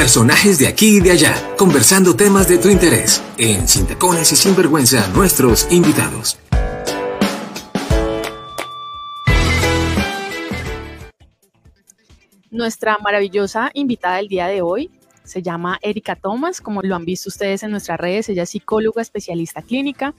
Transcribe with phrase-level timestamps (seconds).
[0.00, 3.22] Personajes de aquí y de allá, conversando temas de tu interés.
[3.36, 6.38] En Sin Tacones y Sin Vergüenza, nuestros invitados.
[12.50, 14.90] Nuestra maravillosa invitada del día de hoy
[15.22, 19.02] se llama Erika Thomas, como lo han visto ustedes en nuestras redes, ella es psicóloga
[19.02, 20.14] especialista clínica,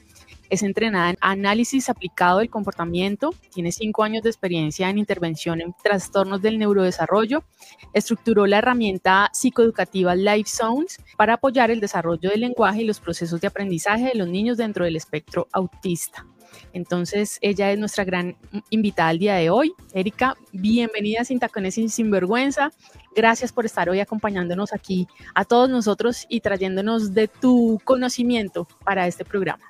[0.51, 5.73] es entrenada en análisis aplicado del comportamiento, tiene cinco años de experiencia en intervención en
[5.81, 7.45] trastornos del neurodesarrollo,
[7.93, 13.39] estructuró la herramienta psicoeducativa Life Zones para apoyar el desarrollo del lenguaje y los procesos
[13.39, 16.27] de aprendizaje de los niños dentro del espectro autista.
[16.73, 18.35] Entonces, ella es nuestra gran
[18.69, 19.73] invitada al día de hoy.
[19.93, 22.73] Erika, bienvenida Sin Tacones y Sin Vergüenza.
[23.15, 29.07] Gracias por estar hoy acompañándonos aquí a todos nosotros y trayéndonos de tu conocimiento para
[29.07, 29.63] este programa.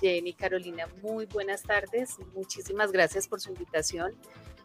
[0.00, 2.16] Jenny, Carolina, muy buenas tardes.
[2.34, 4.12] Muchísimas gracias por su invitación.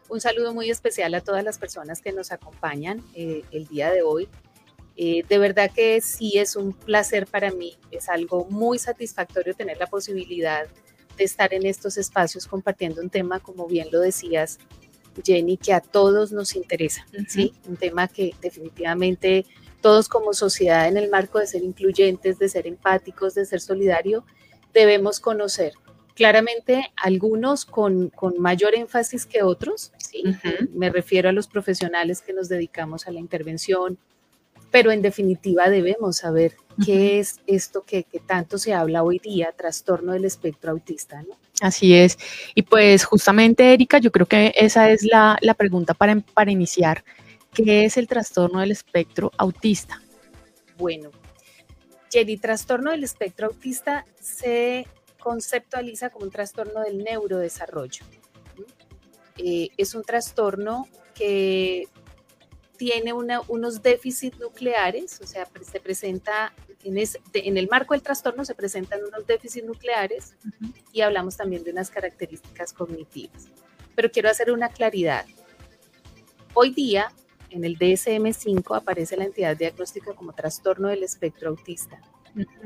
[0.08, 4.02] Un saludo muy especial a todas las personas que nos acompañan eh, el día de
[4.02, 4.28] hoy.
[4.96, 9.76] Eh, de verdad que sí es un placer para mí, es algo muy satisfactorio tener
[9.76, 10.66] la posibilidad
[11.18, 14.58] de estar en estos espacios compartiendo un tema, como bien lo decías,
[15.22, 17.52] Jenny, que a todos nos interesa, ¿sí?
[17.66, 19.44] Un tema que definitivamente
[19.80, 24.24] todos como sociedad en el marco de ser incluyentes, de ser empáticos, de ser solidario,
[24.76, 25.72] debemos conocer.
[26.14, 30.22] Claramente algunos con, con mayor énfasis que otros, ¿sí?
[30.72, 33.98] Me refiero a los profesionales que nos dedicamos a la intervención,
[34.70, 36.52] pero en definitiva debemos saber
[36.84, 41.34] qué es esto que, tanto se habla hoy día, trastorno del espectro autista, ¿no?
[41.60, 42.18] Así es.
[42.54, 47.02] Y pues justamente, Erika, yo creo que esa es la, pregunta para, para iniciar.
[47.54, 50.02] ¿Qué es el trastorno del espectro autista?
[50.76, 51.10] Bueno,
[52.16, 54.86] Jenny, trastorno del espectro autista se
[55.20, 58.06] conceptualiza como un trastorno del neurodesarrollo.
[59.36, 61.86] Eh, es un trastorno que
[62.78, 66.54] tiene unos déficits nucleares, o sea, se presenta
[66.84, 70.36] en, el marco del trastorno se presentan unos déficits nucleares
[70.92, 73.48] y hablamos también de unas características cognitivas.
[73.94, 75.26] Pero quiero hacer una claridad.
[76.54, 77.12] Hoy día,
[77.50, 82.00] en el DSM-5 aparece la entidad diagnóstica como trastorno del espectro autista.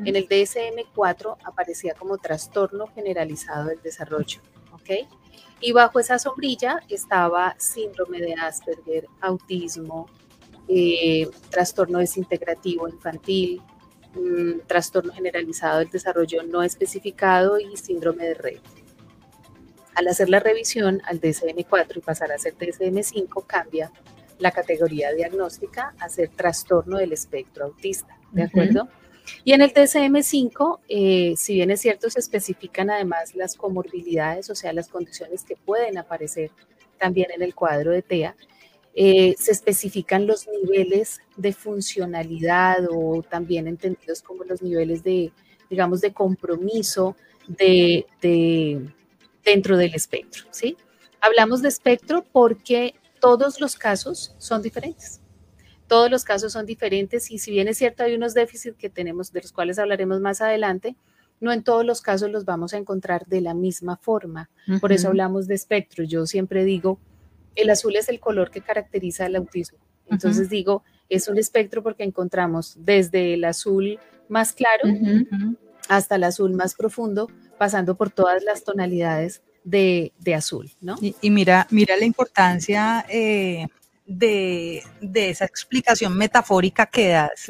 [0.04, 4.40] En el DSM-4 aparecía como trastorno generalizado del desarrollo.
[4.72, 5.08] ¿ok?
[5.60, 10.08] Y bajo esa sombrilla estaba síndrome de Asperger, autismo,
[10.68, 13.62] eh, trastorno desintegrativo infantil,
[14.14, 18.60] mm, trastorno generalizado del desarrollo no especificado y síndrome de red.
[19.94, 23.92] Al hacer la revisión al DSM-4 y pasar a ser DSM-5, cambia
[24.40, 28.88] la categoría diagnóstica a ser trastorno del espectro autista, ¿de acuerdo?
[29.44, 34.54] Y en el DSM-5, eh, si bien es cierto, se especifican además las comorbilidades, o
[34.54, 36.50] sea, las condiciones que pueden aparecer
[36.98, 38.34] también en el cuadro de TEA,
[38.94, 45.32] eh, se especifican los niveles de funcionalidad o también entendidos como los niveles de,
[45.68, 47.14] digamos, de compromiso
[47.46, 48.06] de,
[49.44, 50.76] dentro del espectro, ¿sí?
[51.20, 55.20] Hablamos de espectro porque todos los casos son diferentes.
[55.86, 59.32] Todos los casos son diferentes y si bien es cierto hay unos déficits que tenemos,
[59.32, 60.96] de los cuales hablaremos más adelante,
[61.40, 64.50] no en todos los casos los vamos a encontrar de la misma forma.
[64.80, 66.04] Por eso hablamos de espectro.
[66.04, 67.00] Yo siempre digo,
[67.56, 69.78] el azul es el color que caracteriza el autismo.
[70.06, 73.98] Entonces digo, es un espectro porque encontramos desde el azul
[74.28, 74.84] más claro
[75.88, 80.96] hasta el azul más profundo, pasando por todas las tonalidades de, azul, ¿no?
[81.00, 83.66] Y, mira, mira la importancia eh,
[84.10, 84.82] de,
[85.14, 87.46] esa explicación metafórica que das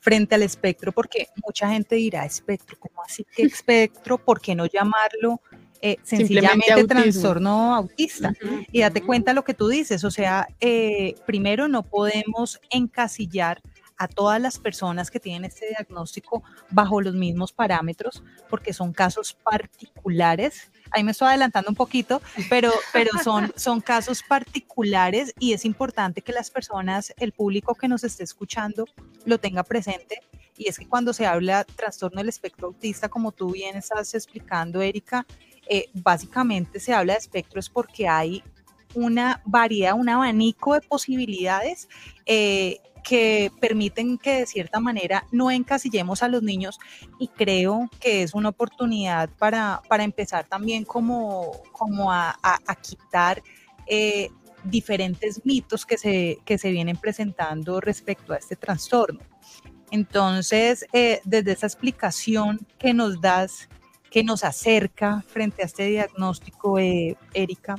[0.00, 4.18] frente al espectro, porque mucha gente dirá, espectro, ¿cómo así que espectro?
[4.18, 5.40] ¿Por qué no llamarlo
[5.80, 8.32] eh, sencillamente trastorno autista?
[8.72, 13.60] Y date cuenta lo que tú dices, o sea, eh, primero no podemos encasillar
[13.96, 19.36] a todas las personas que tienen este diagnóstico bajo los mismos parámetros, porque son casos
[19.44, 25.64] particulares ahí me estoy adelantando un poquito, pero, pero son, son casos particulares y es
[25.64, 28.86] importante que las personas, el público que nos esté escuchando,
[29.24, 30.20] lo tenga presente.
[30.56, 34.82] Y es que cuando se habla trastorno del espectro autista, como tú bien estás explicando,
[34.82, 35.26] Erika,
[35.68, 38.42] eh, básicamente se habla de espectros porque hay
[38.94, 41.88] una variedad, un abanico de posibilidades
[42.26, 46.78] eh, que permiten que de cierta manera no encasillemos a los niños
[47.18, 52.36] y creo que es una oportunidad para, empezar también como, como a,
[52.82, 53.42] quitar
[53.86, 54.30] eh,
[54.64, 59.20] diferentes mitos que se, que se vienen presentando respecto a este trastorno.
[59.90, 63.68] Entonces, eh, desde esa explicación que nos das,
[64.10, 67.76] que nos acerca frente a este diagnóstico, eh, Erika,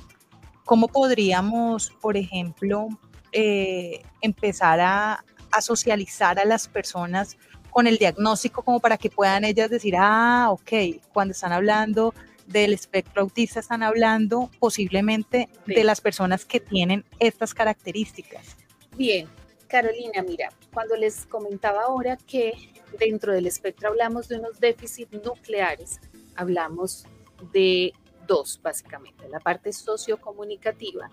[0.65, 2.89] ¿cómo podríamos, por ejemplo,
[3.31, 7.37] eh, empezar a, a socializar a las personas
[7.71, 12.13] con el diagnóstico como para que puedan ellas decir, ah, ok, cuando están hablando
[12.45, 18.57] del espectro autista están hablando posiblemente de las personas que tienen estas características.
[18.97, 19.27] Bien,
[19.67, 22.53] Carolina, mira, cuando les comentaba ahora que
[22.99, 26.01] dentro del espectro hablamos de unos déficits nucleares,
[26.35, 27.05] hablamos
[27.53, 27.93] de
[28.27, 31.09] dos, básicamente, la parte sociocomunicativa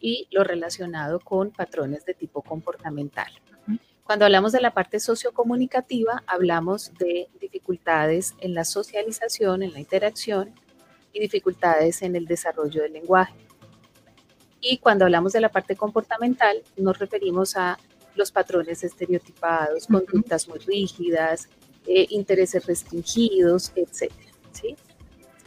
[0.00, 3.30] y lo relacionado con patrones de tipo comportamental.
[4.02, 10.52] Cuando hablamos de la parte sociocomunicativa, hablamos de dificultades en la socialización, en la interacción
[11.12, 13.34] y dificultades en el desarrollo del lenguaje.
[14.60, 17.78] Y cuando hablamos de la parte comportamental, nos referimos a
[18.16, 21.48] los patrones estereotipados, conductas muy rígidas,
[21.86, 24.12] eh, intereses restringidos, etc.
[24.52, 24.76] ¿sí?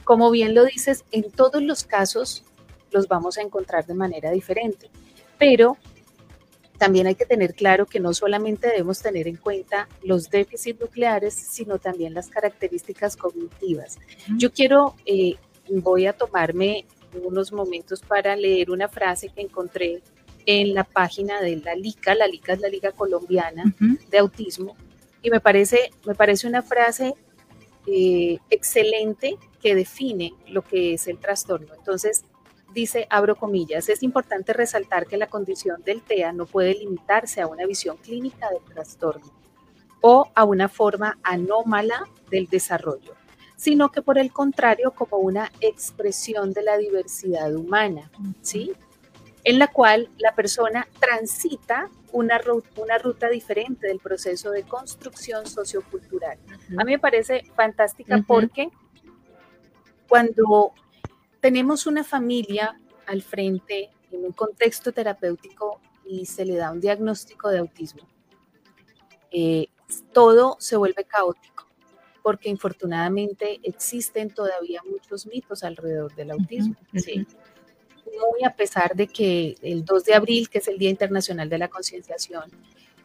[0.04, 2.44] Como bien lo dices, en todos los casos
[2.94, 4.90] los vamos a encontrar de manera diferente,
[5.38, 5.78] pero
[6.78, 11.34] también hay que tener claro que no solamente debemos tener en cuenta los déficits nucleares,
[11.34, 14.00] sino también las características cognitivas.
[14.38, 15.36] Yo quiero, eh,
[15.70, 16.86] voy a tomarme
[17.24, 20.02] unos momentos para leer una frase que encontré
[20.46, 23.64] en la página de la LICA, la LICA es la Liga Colombiana
[24.10, 24.76] de Autismo,
[25.22, 27.14] y me parece, me parece una frase
[27.88, 31.74] eh, excelente que define lo que es el trastorno.
[31.76, 32.26] Entonces,
[32.74, 37.48] dice, abro comillas, es importante resaltar que la condición del TEA no puede limitarse a
[37.48, 39.32] una visión clínica del trastorno
[40.02, 43.14] o a una forma anómala del desarrollo,
[43.56, 48.12] sino que por el contrario como una expresión de la diversidad humana,
[48.42, 48.74] ¿sí?
[49.46, 52.40] En la cual la persona transita una,
[52.78, 56.38] una ruta diferente del proceso de construcción sociocultural.
[56.78, 58.70] A mí me parece fantástica porque
[60.08, 60.74] cuando
[61.44, 67.50] tenemos una familia al frente en un contexto terapéutico y se le da un diagnóstico
[67.50, 68.08] de autismo,
[69.30, 69.68] eh,
[70.14, 71.68] todo se vuelve caótico
[72.22, 76.78] porque infortunadamente existen todavía muchos mitos alrededor del autismo.
[76.94, 81.58] Muy a pesar de que el 2 de abril, que es el Día Internacional de
[81.58, 82.52] la Concienciación,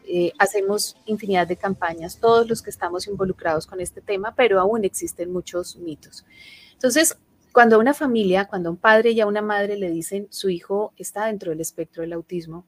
[0.05, 4.85] eh, hacemos infinidad de campañas, todos los que estamos involucrados con este tema, pero aún
[4.85, 6.25] existen muchos mitos.
[6.71, 7.17] Entonces,
[7.53, 10.49] cuando a una familia, cuando a un padre y a una madre le dicen su
[10.49, 12.65] hijo está dentro del espectro del autismo,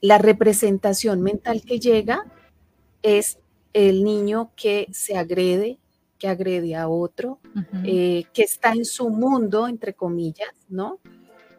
[0.00, 2.24] la representación mental que llega
[3.02, 3.38] es
[3.72, 5.78] el niño que se agrede,
[6.18, 7.38] que agrede a otro,
[7.84, 10.98] eh, que está en su mundo, entre comillas, ¿no?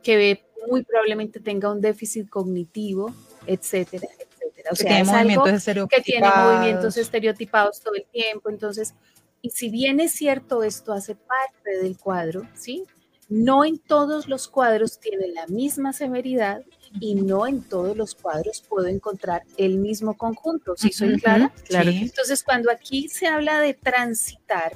[0.04, 3.14] Que muy probablemente tenga un déficit cognitivo,
[3.48, 4.70] etcétera, etcétera.
[4.72, 8.50] O sea, es algo que tiene movimientos estereotipados todo el tiempo.
[8.50, 8.94] Entonces,
[9.42, 12.84] y si bien es cierto, esto hace parte del cuadro, ¿sí?
[13.28, 16.64] No en todos los cuadros tiene la misma severidad
[17.00, 20.76] y no en todos los cuadros puedo encontrar el mismo conjunto.
[20.76, 21.52] ¿Sí soy clara?
[21.66, 21.90] Claro.
[21.92, 24.74] Entonces, cuando aquí se habla de transitar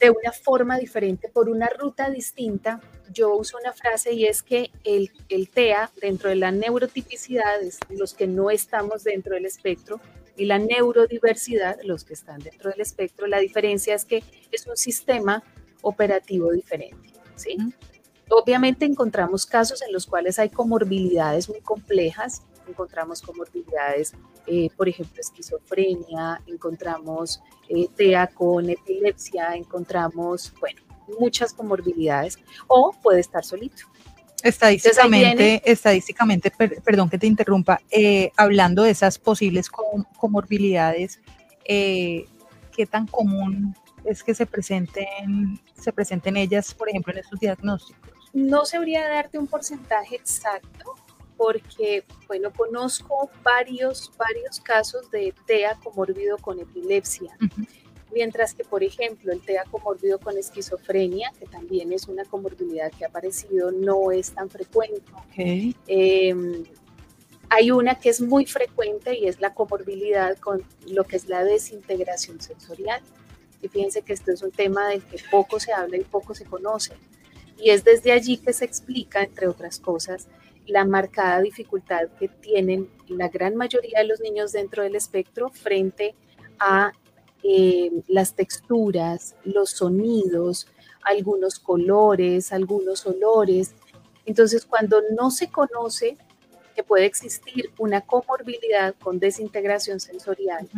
[0.00, 2.80] de una forma diferente, por una ruta distinta,
[3.12, 7.60] yo uso una frase y es que el, el TEA, dentro de la neurotipicidad,
[7.90, 10.00] los que no estamos dentro del espectro,
[10.36, 14.22] y la neurodiversidad, los que están dentro del espectro, la diferencia es que
[14.52, 15.42] es un sistema
[15.82, 17.12] operativo diferente.
[17.36, 17.56] ¿sí?
[18.28, 24.14] Obviamente encontramos casos en los cuales hay comorbilidades muy complejas, encontramos comorbilidades,
[24.46, 30.82] eh, por ejemplo, esquizofrenia, encontramos eh, TEA con epilepsia, encontramos, bueno,
[31.20, 33.84] muchas comorbilidades, o puede estar solito.
[34.48, 41.20] Estadísticamente, estadísticamente perdón que te interrumpa, eh, hablando de esas posibles comorbilidades,
[41.64, 42.26] eh,
[42.74, 43.74] ¿qué tan común
[44.04, 48.12] es que se presenten, se presenten ellas, por ejemplo, en estos diagnósticos?
[48.32, 50.94] No sabría darte un porcentaje exacto,
[51.36, 57.36] porque, bueno, conozco varios, varios casos de TEA comorbido con epilepsia
[58.12, 63.04] mientras que, por ejemplo, el TEA comorbido con esquizofrenia, que también es una comorbilidad que
[63.04, 65.02] ha aparecido, no es tan frecuente.
[65.86, 66.64] Em,
[67.48, 71.44] hay una que es muy frecuente y es la comorbilidad con lo que es la
[71.44, 73.00] desintegración sensorial.
[73.62, 76.44] Y fíjense que esto es un tema del que poco se habla y poco se
[76.44, 76.94] conoce.
[77.58, 80.28] Y es desde allí que se explica, entre otras cosas,
[80.66, 86.14] la marcada dificultad que tienen la gran mayoría de los niños dentro del espectro frente
[86.58, 86.92] a
[87.42, 90.66] eh, las texturas, los sonidos,
[91.02, 93.74] algunos colores, algunos olores.
[94.24, 96.16] Entonces, cuando no se conoce
[96.74, 100.68] que puede existir una comorbilidad con desintegración sensorial,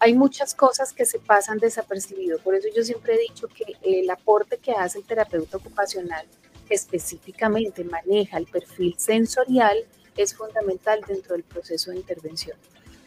[0.00, 2.38] hay muchas cosas que se pasan desapercibido.
[2.38, 6.26] Por eso yo siempre he dicho que el aporte que hace el terapeuta ocupacional
[6.68, 9.78] específicamente maneja el perfil sensorial
[10.16, 12.56] es fundamental dentro del proceso de intervención.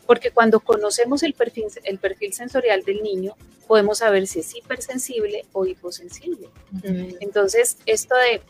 [0.06, 3.36] Porque cuando conocemos el perfil, el perfil sensorial del niño,
[3.68, 6.50] podemos saber si es hipersensible o hiposensible.
[7.20, 8.42] Entonces, esto de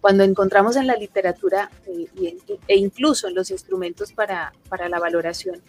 [0.00, 2.36] cuando encontramos en la literatura eh,
[2.68, 5.62] e incluso en los instrumentos para, para la valoración,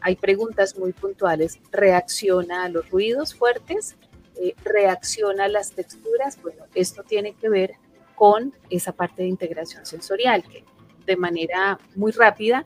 [0.00, 1.58] hay preguntas muy puntuales.
[1.70, 3.96] ¿Reacciona a los ruidos fuertes?
[4.40, 6.40] Eh, ¿Reacciona a las texturas?
[6.42, 7.74] Bueno, esto tiene que ver
[8.14, 10.64] con esa parte de integración sensorial, que
[11.06, 12.64] de manera muy rápida,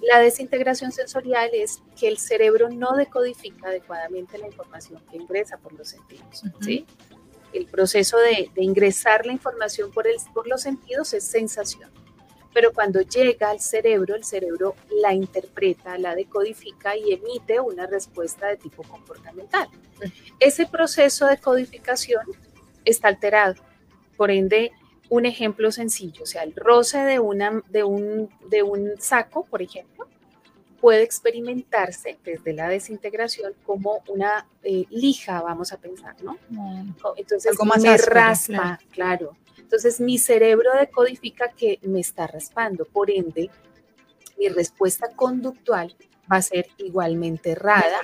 [0.00, 5.72] la desintegración sensorial es que el cerebro no decodifica adecuadamente la información que ingresa por
[5.72, 6.42] los sentidos.
[6.60, 6.86] ¿sí?
[7.52, 11.90] El proceso de, ingresar la información por, el, por los sentidos es sensación
[12.54, 18.46] pero cuando llega al cerebro, el cerebro la interpreta, la decodifica y emite una respuesta
[18.46, 19.68] de tipo comportamental.
[20.38, 22.24] Ese proceso de codificación
[22.84, 23.56] está alterado.
[24.16, 24.70] Por ende,
[25.08, 29.62] un ejemplo sencillo, o sea, el roce de, una, de, un, de un saco, por
[29.62, 30.06] ejemplo,
[30.80, 36.36] puede experimentarse desde la desintegración como una eh, lija, vamos a pensar, ¿no?
[36.50, 36.94] Mm.
[37.16, 39.36] Entonces, Algo más me raspa, claro.
[39.58, 43.50] Entonces mi cerebro decodifica que me está raspando, por ende
[44.38, 45.96] mi respuesta conductual
[46.30, 48.00] va a ser igualmente errada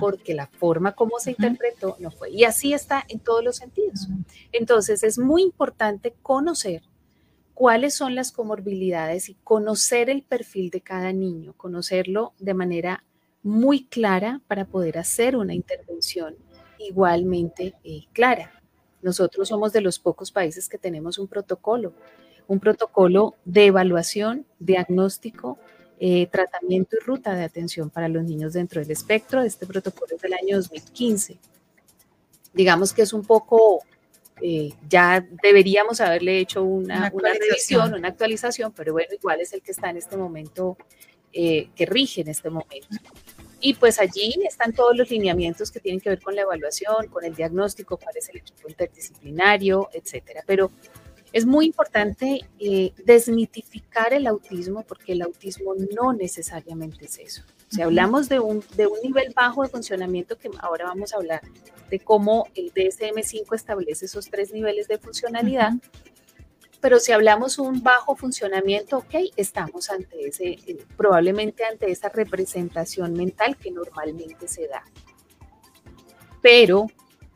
[0.00, 2.30] porque la forma como se interpretó no fue.
[2.30, 4.08] Y así está en todos los sentidos.
[4.52, 6.82] Entonces es muy importante conocer
[7.54, 13.04] cuáles son las comorbilidades y conocer el perfil de cada niño, conocerlo de manera
[13.42, 16.36] muy clara para poder hacer una intervención
[16.78, 18.52] igualmente eh, clara.
[19.02, 21.92] Nosotros somos de los pocos países que tenemos un protocolo,
[22.46, 25.58] un protocolo de evaluación, diagnóstico,
[26.04, 29.40] eh, tratamiento y ruta de atención para los niños dentro del espectro.
[29.40, 31.38] Este protocolo es del año 2015.
[32.52, 33.84] Digamos que es un poco,
[34.42, 39.70] eh, ya deberíamos haberle hecho una, revisión, una actualización, pero bueno, igual es el que
[39.70, 40.76] está en este momento,
[41.32, 42.88] eh, que rige en este momento.
[43.60, 47.24] Y pues allí están todos los lineamientos que tienen que ver con la evaluación, con
[47.24, 50.42] el diagnóstico, cuál es el equipo interdisciplinario, etcétera.
[50.48, 50.72] Pero
[51.32, 57.42] es muy importante eh, desmitificar el autismo porque el autismo no necesariamente es eso.
[57.68, 61.40] Si hablamos de un, de un nivel bajo de funcionamiento, que ahora vamos a hablar
[61.90, 65.72] de cómo el DSM-5 establece esos tres niveles de funcionalidad,
[66.82, 73.12] pero si hablamos un bajo funcionamiento, ok, estamos ante ese, eh, probablemente ante esa representación
[73.12, 74.82] mental que normalmente se da.
[76.42, 76.88] Pero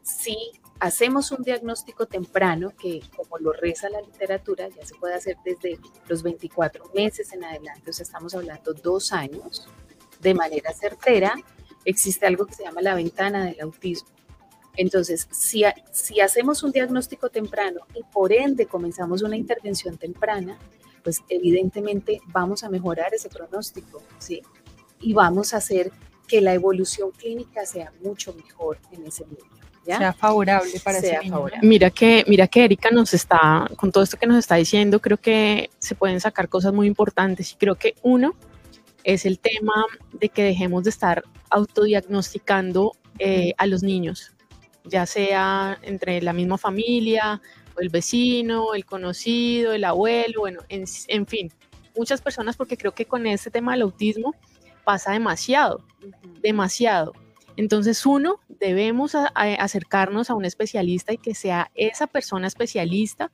[0.03, 0.37] si
[0.81, 5.79] hacemos un diagnóstico temprano, que como lo reza la literatura, ya se puede hacer desde
[6.09, 9.69] los 24 meses en adelante, o sea, estamos hablando dos años,
[10.21, 11.35] de manera certera,
[11.85, 14.09] existe algo que se llama la ventana del autismo.
[14.77, 20.59] Entonces, si, si hacemos un diagnóstico temprano y por ende comenzamos una intervención temprana,
[21.03, 24.43] pues evidentemente vamos a mejorar ese pronóstico, ¿sí?
[25.01, 25.93] Y vamos a hacer
[26.27, 29.66] que la evolución clínica sea mucho mejor en ese niño.
[29.87, 29.99] ¿Ya?
[29.99, 31.47] sea favorable para sea ese niño.
[31.63, 35.17] Mira que, mira que Erika nos está, con todo esto que nos está diciendo, creo
[35.19, 38.35] que se pueden sacar cosas muy importantes y creo que uno
[39.05, 44.33] es el tema de que dejemos de estar autodiagnosticando eh, a los niños
[44.87, 47.41] ya sea entre la misma familia,
[47.77, 51.53] o el vecino, el conocido, el abuelo, bueno, en, fin,
[51.97, 54.35] muchas personas porque creo que con este tema del autismo
[54.85, 55.85] pasa demasiado,
[56.41, 57.13] demasiado.
[57.57, 63.31] Entonces, uno, debemos acercarnos a un especialista y que sea esa persona especialista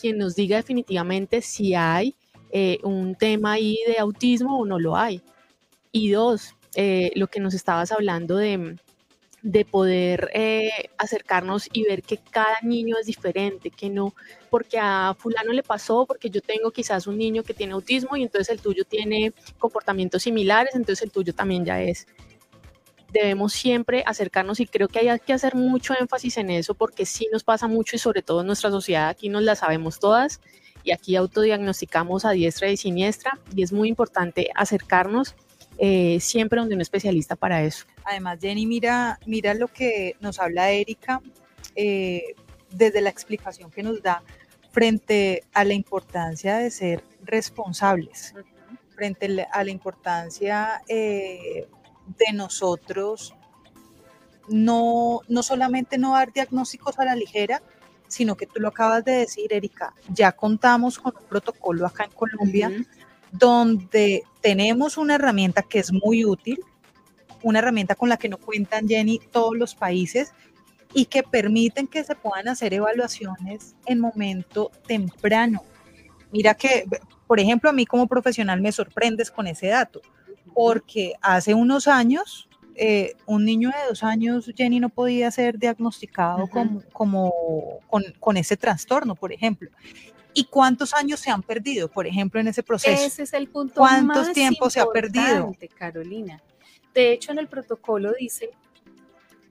[0.00, 2.14] quien nos diga definitivamente si hay
[2.50, 5.20] eh, un tema ahí de autismo o no lo hay.
[5.92, 8.76] Y dos, eh, lo que nos estabas hablando de,
[9.42, 14.14] de poder eh, acercarnos y ver que cada niño es diferente, que no,
[14.50, 18.22] porque a fulano le pasó, porque yo tengo quizás un niño que tiene autismo y
[18.22, 22.06] entonces el tuyo tiene comportamientos similares, entonces el tuyo también ya es.
[23.14, 27.28] Debemos siempre acercarnos y creo que hay que hacer mucho énfasis en eso porque sí
[27.32, 30.40] nos pasa mucho y sobre todo en nuestra sociedad aquí nos la sabemos todas
[30.82, 35.36] y aquí autodiagnosticamos a diestra y siniestra y es muy importante acercarnos
[35.78, 37.84] eh, siempre donde un especialista para eso.
[38.04, 41.22] Además, Jenny, mira, mira lo que nos habla Erika
[41.76, 42.34] eh,
[42.72, 44.24] desde la explicación que nos da
[44.72, 48.34] frente a la importancia de ser responsables,
[48.96, 51.68] frente a la importancia eh,
[52.06, 53.34] de nosotros
[54.48, 57.62] no, no solamente no dar diagnósticos a la ligera,
[58.08, 62.12] sino que tú lo acabas de decir, Erika, ya contamos con un protocolo acá en
[62.12, 62.70] Colombia
[63.32, 66.60] donde tenemos una herramienta que es muy útil,
[67.42, 70.32] una herramienta con la que no cuentan, Jenny, todos los países
[70.92, 75.62] y que permiten que se puedan hacer evaluaciones en momento temprano.
[76.30, 76.84] mira que,
[77.26, 80.00] por ejemplo, a mí como profesional me sorprendes con ese dato,
[80.54, 86.48] porque hace unos años eh, un niño de dos años, Jenny, no podía ser diagnosticado
[86.92, 87.80] como,
[88.18, 89.70] con, ese trastorno, por ejemplo.
[90.32, 93.00] ¿Y cuántos años se han perdido, por ejemplo, en ese proceso?
[93.00, 95.54] Ese es el punto ¿Cuántos tiempos se ha perdido?
[95.78, 96.42] Carolina.
[96.92, 98.50] De hecho, en el protocolo dice,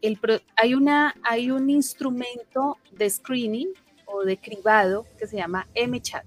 [0.02, 0.20] el
[0.58, 3.70] hay, una, hay un instrumento de screening
[4.06, 6.26] o de cribado que se llama MChat.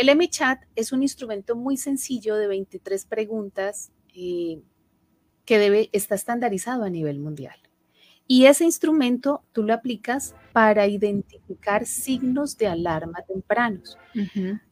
[0.00, 4.62] El MChat es un instrumento muy sencillo de 23 preguntas eh,
[5.44, 7.56] que debe, está estandarizado a nivel mundial.
[8.26, 13.98] Y ese instrumento tú lo aplicas para identificar signos de alarma tempranos,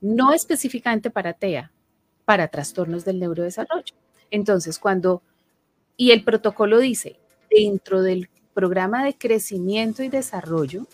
[0.01, 1.73] no específicamente para TEA,
[2.25, 3.97] para trastornos del neurodesarrollo.
[4.31, 5.23] Entonces, cuando,
[5.99, 7.21] y el protocolo dice,
[7.51, 10.87] dentro del programa de crecimiento y desarrollo,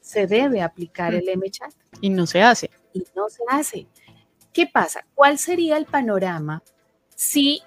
[0.00, 1.74] se debe aplicar el MChat.
[2.00, 2.70] Y no se hace.
[2.92, 3.86] Y no se hace.
[4.52, 5.06] ¿Qué pasa?
[5.14, 6.62] ¿Cuál sería el panorama
[7.14, 7.62] si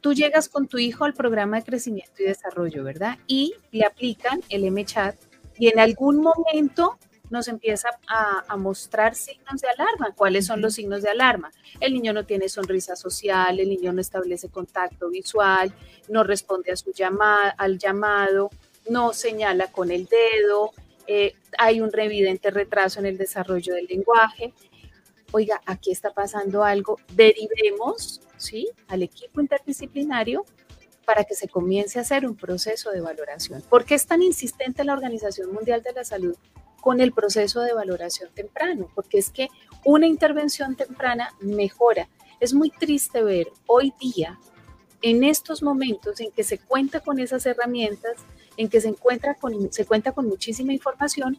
[0.00, 3.18] tú llegas con tu hijo al programa de crecimiento y desarrollo, ¿verdad?
[3.26, 5.16] Y le aplican el MChat
[5.58, 6.98] y en algún momento
[7.30, 10.12] nos empieza a, mostrar signos de alarma.
[10.16, 11.52] ¿Cuáles son los signos de alarma?
[11.78, 15.72] El niño no tiene sonrisa social, el niño no establece contacto visual,
[16.08, 18.50] no responde a su llamada, al llamado,
[18.88, 20.72] no señala con el dedo,
[21.06, 24.52] eh, hay un evidente retraso en el desarrollo del lenguaje.
[25.32, 28.68] Oiga, aquí está pasando algo, derivemos ¿sí?
[28.88, 30.44] al equipo interdisciplinario
[31.04, 33.62] para que se comience a hacer un proceso de valoración.
[33.68, 36.36] ¿Por qué es tan insistente la Organización Mundial de la Salud
[36.80, 38.88] con el proceso de valoración temprano?
[38.94, 39.48] Porque es que
[39.84, 42.08] una intervención temprana mejora.
[42.38, 44.38] Es muy triste ver hoy día,
[45.02, 48.14] en estos momentos en que se cuenta con esas herramientas,
[48.60, 51.38] en que se, encuentra con, se cuenta con muchísima información,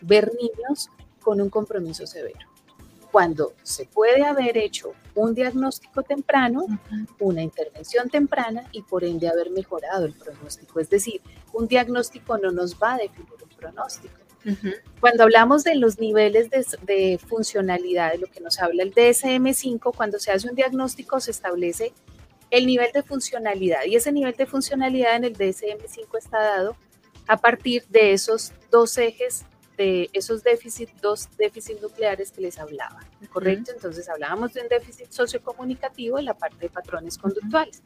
[0.00, 2.48] ver niños con un compromiso severo
[3.14, 6.66] cuando se puede haber hecho un diagnóstico temprano,
[7.20, 10.80] una intervención temprana y por ende haber mejorado el pronóstico.
[10.80, 11.20] Es decir,
[11.52, 14.16] un diagnóstico no nos va a definir un pronóstico.
[14.98, 20.18] Cuando hablamos de los niveles de, funcionalidad, de lo que nos habla el DSM5, cuando
[20.18, 21.92] se hace un diagnóstico se establece
[22.50, 26.76] el nivel de funcionalidad y ese nivel de funcionalidad en el DSM5 está dado
[27.26, 29.44] a partir de esos dos ejes
[29.76, 33.00] de esos déficits, dos déficits nucleares que les hablaba,
[33.32, 33.72] ¿correcto?
[33.72, 37.82] Entonces hablábamos de un déficit sociocomunicativo en la parte de patrones conductuales.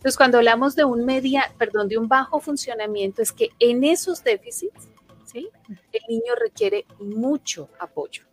[0.00, 4.24] Entonces, cuando hablamos de un media, perdón, de un bajo funcionamiento, es que en esos
[4.24, 4.88] déficits,
[5.26, 5.50] ¿sí?
[5.92, 8.24] El niño requiere mucho apoyo.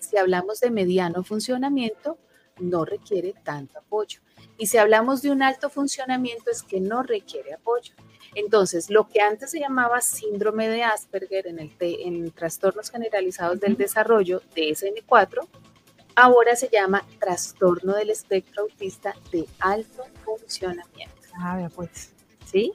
[0.00, 2.18] Si hablamos de mediano funcionamiento,
[2.58, 4.20] no requiere tanto apoyo.
[4.60, 7.94] Y si hablamos de un alto funcionamiento, es que no requiere apoyo.
[8.34, 13.78] Entonces, lo que antes se llamaba síndrome de Asperger en, el en trastornos generalizados del
[13.78, 15.48] desarrollo, DSM-4,
[16.14, 21.16] ahora se llama trastorno del espectro autista de alto funcionamiento.
[21.40, 22.12] Ah, pues.
[22.44, 22.74] ¿Sí?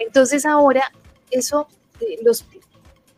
[0.00, 0.82] Entonces ahora
[1.30, 1.68] eso
[2.00, 2.44] eh, los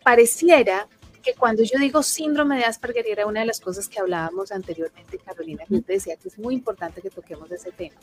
[0.05, 0.87] pareciera
[1.21, 5.19] que cuando yo digo síndrome de Asperger era una de las cosas que hablábamos anteriormente,
[5.19, 7.97] Carolina, que te decía que es muy importante que toquemos ese tema.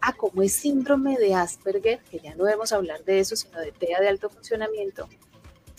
[0.00, 3.72] Ah, como es síndrome de Asperger, que ya no debemos hablar de eso, sino de
[3.72, 5.08] TEA de alto funcionamiento,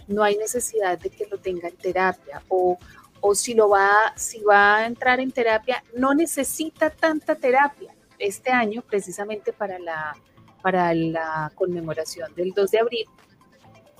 [0.07, 2.77] no hay necesidad de que lo tenga en terapia o,
[3.21, 7.93] o si, lo va, si va a entrar en terapia, no necesita tanta terapia.
[8.17, 10.15] Este año, precisamente para la,
[10.61, 13.05] para la conmemoración del 2 de abril,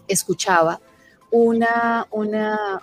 [0.08, 0.80] escuchaba
[1.36, 2.82] una, una,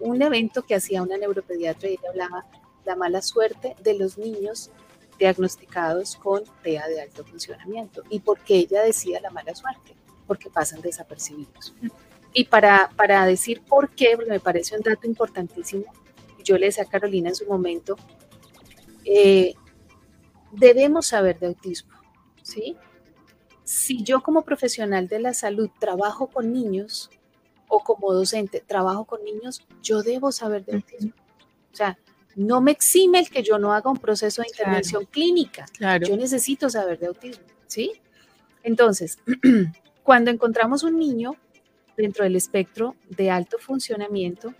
[0.00, 2.46] un evento que hacía una neuropediatra y ella hablaba
[2.84, 4.70] la mala suerte de los niños
[5.18, 8.02] diagnosticados con TEA de alto funcionamiento.
[8.10, 9.94] ¿Y por qué ella decía la mala suerte?
[10.26, 11.74] Porque pasan desapercibidos.
[12.34, 15.86] Y para, para decir por qué, me parece un dato importantísimo,
[16.44, 17.96] yo le decía a Carolina en su momento,
[19.06, 19.54] eh,
[20.52, 21.94] debemos saber de autismo,
[22.42, 22.76] ¿sí?
[23.62, 27.10] Si yo como profesional de la salud trabajo con niños
[27.74, 31.12] o como docente trabajo con niños, yo debo saber de autismo.
[31.72, 31.98] O sea,
[32.36, 35.66] no me exime el que yo no haga un proceso de intervención clínica.
[36.06, 37.92] Yo necesito saber de autismo, ¿sí?
[38.62, 39.18] Entonces,
[40.04, 41.36] cuando encontramos un niño
[41.96, 44.54] dentro del espectro de alto funcionamiento,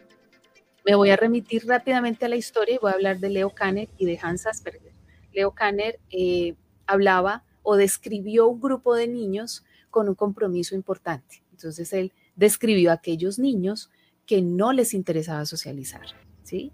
[0.85, 3.88] me voy a remitir rápidamente a la historia y voy a hablar de Leo Kanner
[3.96, 4.92] y de Hans Asperger.
[5.33, 6.55] Leo Kanner eh,
[6.87, 11.42] hablaba o describió un grupo de niños con un compromiso importante.
[11.53, 13.90] Entonces, él describió a aquellos niños
[14.27, 16.03] que no les interesaba socializar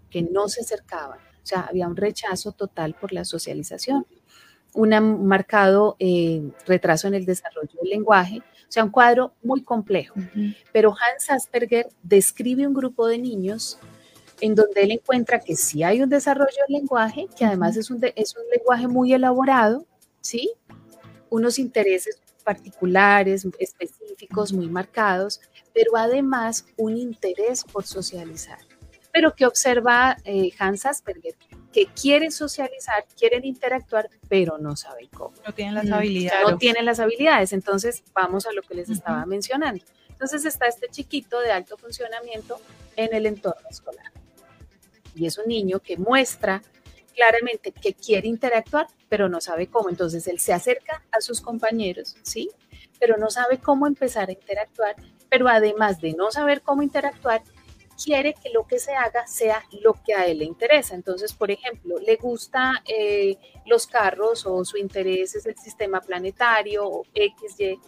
[0.09, 1.19] que no se acercaban.
[1.19, 4.05] O sea, había un rechazo total por la socialización,
[4.73, 10.15] un marcado eh, retraso en el desarrollo del lenguaje, o sea, un cuadro muy complejo.
[10.71, 13.79] Pero Hans Asperger describe un grupo de niños
[14.39, 17.99] en donde él encuentra que sí hay un desarrollo del lenguaje, que además es un,
[18.15, 19.85] es un lenguaje muy elaborado,
[20.21, 20.51] ¿sí?
[21.29, 22.19] Unos intereses
[22.51, 25.39] particulares, específicos, muy marcados,
[25.73, 28.59] pero además un interés por socializar.
[29.13, 31.35] Pero que observa eh, Hans Asperger,
[31.71, 35.33] que quieren socializar, quieren interactuar, pero no saben cómo.
[35.45, 36.49] No tienen las mm, habilidades.
[36.49, 37.53] No tienen las habilidades.
[37.53, 39.83] Entonces, vamos a lo que les estaba mencionando.
[40.09, 42.59] Entonces está este chiquito de alto funcionamiento
[42.97, 44.11] en el entorno escolar.
[45.15, 46.61] Y es un niño que muestra
[47.13, 49.89] claramente que quiere interactuar, pero no sabe cómo.
[49.89, 52.49] Entonces él se acerca a sus compañeros, ¿sí?
[52.99, 54.95] Pero no sabe cómo empezar a interactuar,
[55.29, 57.41] pero además de no saber cómo interactuar,
[58.03, 60.95] quiere que lo que se haga sea lo que a él le interesa.
[60.95, 66.87] Entonces, por ejemplo, le gusta eh, los carros o su interés es el sistema planetario
[66.87, 67.79] o XY.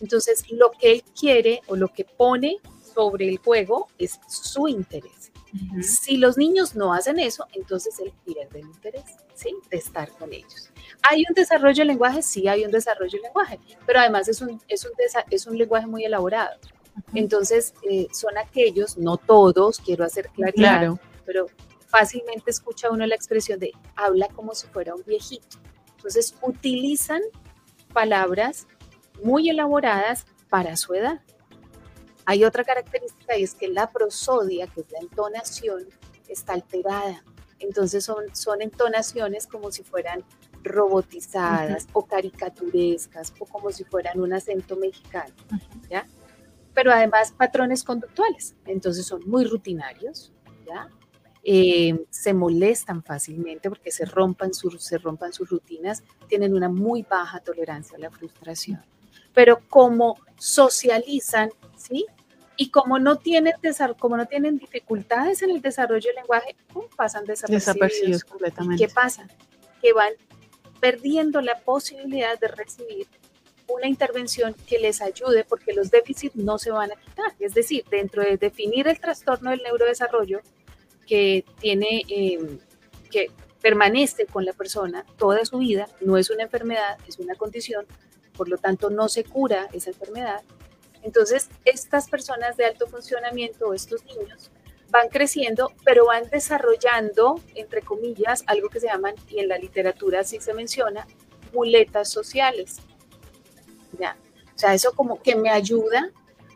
[0.00, 2.58] Entonces, lo que él quiere o lo que pone
[2.94, 5.33] sobre el juego es su interés.
[5.82, 9.54] Si los niños no hacen eso, entonces él pierde el interés, ¿sí?
[9.70, 10.70] De estar con ellos.
[11.02, 12.22] ¿Hay un desarrollo del lenguaje?
[12.22, 14.92] Sí, hay un desarrollo del lenguaje, pero además es un, es un,
[15.30, 16.58] es un lenguaje muy elaborado.
[17.14, 20.98] Entonces, eh, son aquellos, no todos, quiero hacer claridad, claro.
[21.24, 21.46] pero
[21.86, 25.58] fácilmente escucha uno la expresión de habla como si fuera un viejito.
[25.96, 27.22] Entonces, utilizan
[27.92, 28.66] palabras
[29.22, 31.20] muy elaboradas para su edad.
[32.26, 35.86] Hay otra característica y es que la prosodia, que es la entonación,
[36.28, 37.22] está alterada.
[37.58, 40.24] Entonces son, son entonaciones como si fueran
[40.62, 45.34] robotizadas o caricaturescas o como si fueran un acento mexicano,
[45.90, 46.06] ¿ya?
[46.72, 50.32] Pero además patrones conductuales, entonces son muy rutinarios,
[50.66, 50.88] ¿ya?
[51.46, 57.02] Eh, se molestan fácilmente porque se rompan, sus, se rompan sus rutinas, tienen una muy
[57.02, 58.82] baja tolerancia a la frustración.
[59.34, 61.50] Pero como socializan,
[61.86, 62.06] ¿sí?
[62.56, 63.54] Y como no tienen,
[63.98, 66.54] como no tienen dificultades en el desarrollo del lenguaje,
[66.96, 68.24] pasan desapercibidos.
[68.24, 68.86] completamente.
[68.86, 69.26] ¿Qué pasa?
[69.82, 70.12] Que van
[70.80, 73.06] perdiendo la posibilidad de recibir
[73.68, 77.34] una intervención que les ayude porque los déficits no se van a quitar.
[77.38, 80.40] Es decir, dentro de definir el trastorno del neurodesarrollo
[81.06, 82.58] que tiene, em,
[83.10, 87.86] que permanece con la persona toda su vida, no es una enfermedad, es una condición,
[88.36, 90.42] por lo tanto no se cura esa enfermedad,
[91.04, 94.50] entonces, estas personas de alto funcionamiento, estos niños,
[94.88, 100.20] van creciendo, pero van desarrollando, entre comillas, algo que se llaman, y en la literatura
[100.20, 101.06] así se menciona,
[101.52, 102.78] muletas sociales.
[103.98, 104.16] ¿Ya?
[104.54, 106.10] O sea, eso como que me ayuda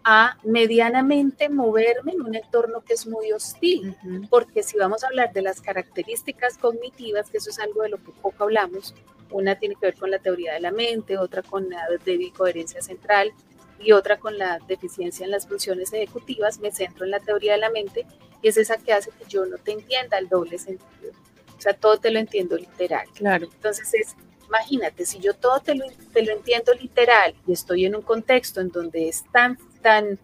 [0.05, 3.95] a medianamente moverme en un entorno que es muy hostil,
[4.31, 7.99] porque si vamos a hablar de las características cognitivas, que eso es algo de lo
[7.99, 8.95] que poco hablamos,
[9.31, 12.81] una tiene que ver con la teoría de la mente, otra con la débil coherencia
[12.81, 13.33] central,
[13.81, 17.59] y otra con la deficiencia en las funciones ejecutivas, me centro en la teoría de
[17.59, 18.07] la mente
[18.43, 21.13] y es esa que hace que yo no te entienda el doble sentido.
[21.57, 23.07] O sea, todo te lo entiendo literal.
[23.15, 23.49] Claro.
[23.53, 27.97] Entonces es, imagínate, si yo todo te lo, te lo entiendo literal y estoy en
[27.97, 30.19] un contexto en donde es tan, tan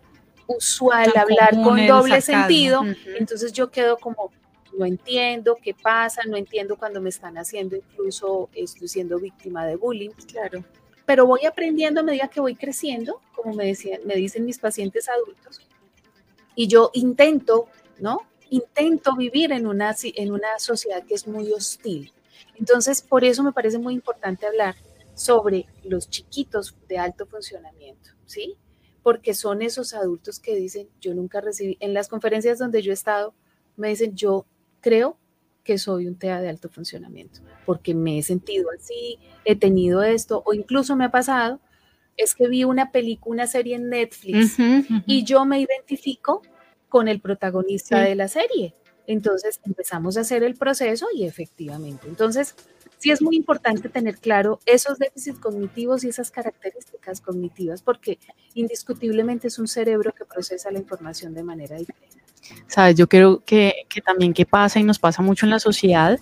[0.47, 2.83] usual hablar con doble sentido,
[3.19, 4.31] entonces yo quedo como,
[4.77, 9.77] no entiendo qué pasa, no entiendo cuando me están haciendo, incluso estoy siendo víctima de
[9.77, 10.11] bullying.
[10.29, 10.65] Claro
[11.07, 15.09] pero voy aprendiendo a medida que voy creciendo, como me, decían, me dicen mis pacientes
[15.09, 15.61] adultos,
[16.55, 18.21] y yo intento, ¿no?
[18.51, 22.13] Intento vivir en una, en una sociedad que es muy hostil.
[22.57, 24.77] Entonces, por eso me parece muy importante hablar
[25.15, 28.57] sobre los chiquitos de alto funcionamiento, ¿sí?
[29.03, 32.95] Porque son esos adultos que dicen, yo nunca recibí, en las conferencias donde yo he
[32.95, 33.35] estado,
[33.77, 34.47] me dicen, yo
[34.81, 35.19] creo
[35.65, 40.43] que soy un TEA de alto funcionamiento, porque me he sentido así, he tenido esto,
[40.47, 41.61] o incluso me ha pasado,
[42.17, 44.57] es que vi una película, una serie en Netflix
[45.07, 46.43] y yo me identifico
[46.89, 48.75] con el protagonista de la serie.
[49.07, 52.07] Entonces empezamos a hacer el proceso y efectivamente.
[52.07, 52.55] Entonces,
[52.99, 58.19] sí es muy importante tener claro esos déficits cognitivos y esas características cognitivas, porque
[58.55, 62.24] indiscutiblemente es un cerebro que procesa la información de manera diferente.
[62.67, 66.19] Sabes, yo creo que, también que pasa y nos pasa mucho en la sociedad,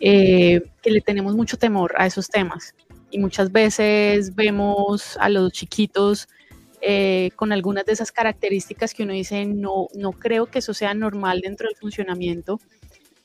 [0.00, 2.74] eh, que le tenemos mucho temor a esos temas.
[3.10, 6.28] Y muchas veces vemos a los chiquitos
[6.80, 10.94] eh, con algunas de esas características que uno dice, no, no creo que eso sea
[10.94, 12.58] normal dentro del funcionamiento,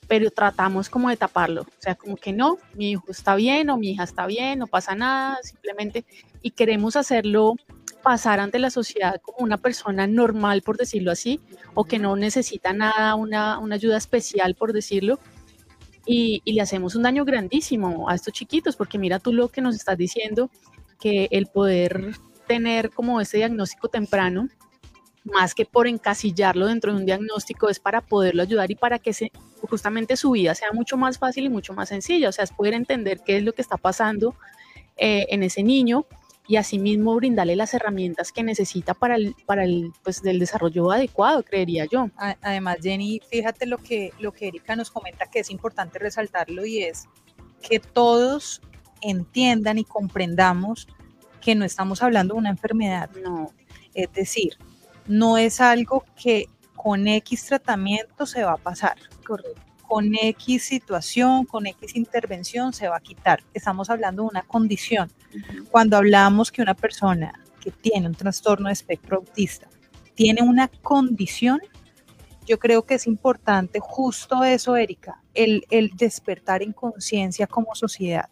[0.07, 1.61] pero tratamos como de taparlo.
[1.61, 4.67] O sea, como que no, mi hijo está bien o mi hija está bien, no
[4.67, 6.05] pasa nada, simplemente,
[6.41, 7.55] y queremos hacerlo
[8.07, 11.41] pasar ante la sociedad como una persona normal, por decirlo así,
[11.73, 15.19] o que no necesita nada, una, ayuda especial, por decirlo,
[16.05, 19.75] y, le hacemos un daño grandísimo a estos chiquitos, porque mira tú lo que nos
[19.75, 20.49] estás diciendo,
[21.01, 22.15] que el poder
[22.47, 24.47] tener como ese diagnóstico temprano
[25.25, 29.11] más que por encasillarlo dentro de un diagnóstico, es para poderlo ayudar y para que
[29.11, 29.33] se,
[29.69, 32.73] justamente su vida sea mucho más fácil y mucho más sencilla, o sea, es poder
[32.73, 34.33] entender qué es lo que está pasando
[34.95, 36.05] eh, en ese niño
[36.47, 41.43] y asimismo brindarle las herramientas que necesita para el, para el pues, del desarrollo adecuado,
[41.43, 42.09] creería yo.
[42.15, 46.83] Además, Jenny, fíjate lo que, lo que Erika nos comenta que es importante resaltarlo y
[46.83, 47.05] es
[47.61, 48.61] que todos
[49.01, 50.87] entiendan y comprendamos
[51.41, 53.09] que no estamos hablando de una enfermedad.
[53.21, 53.51] No.
[53.93, 54.57] Es decir,
[55.05, 58.95] no es algo que con X tratamiento se va a pasar.
[59.25, 63.43] Correcto con X situación, con X intervención se va a quitar.
[63.53, 65.09] Estamos hablando de una condición.
[65.71, 69.67] Cuando hablamos que una persona que tiene un trastorno de espectro autista
[70.13, 71.61] tiene una condición,
[72.45, 78.29] yo creo que es importante justo eso, Erika, el, el despertar en conciencia como sociedad,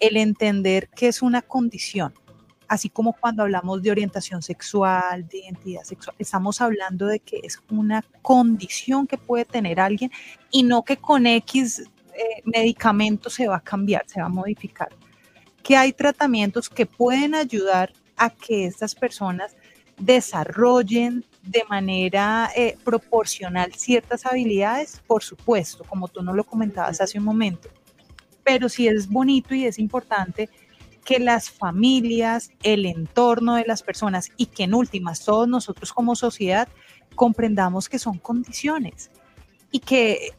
[0.00, 2.14] el entender que es una condición
[2.68, 7.60] así como cuando hablamos de orientación sexual, de identidad sexual, estamos hablando de que es
[7.70, 10.10] una condición que puede tener alguien
[10.50, 11.80] y no que con X
[12.14, 14.88] eh, medicamento se va a cambiar, se va a modificar.
[15.62, 19.56] Que hay tratamientos que pueden ayudar a que estas personas
[19.98, 27.18] desarrollen de manera eh, proporcional ciertas habilidades, por supuesto, como tú nos lo comentabas hace
[27.18, 27.68] un momento.
[28.42, 30.48] Pero sí es bonito y es importante
[31.04, 36.16] que las familias, el entorno de las personas y que en últimas todos nosotros como
[36.16, 36.68] sociedad
[37.14, 39.10] comprendamos que son condiciones.
[39.70, 40.30] Y que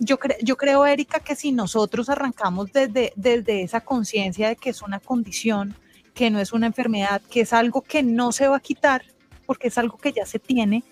[0.00, 4.82] yo, yo creo, Erika, que si nosotros arrancamos desde, desde esa conciencia de que es
[4.82, 5.76] una condición,
[6.14, 9.04] que no es una enfermedad, que es algo que no se va a quitar,
[9.44, 10.82] porque es algo que ya se tiene,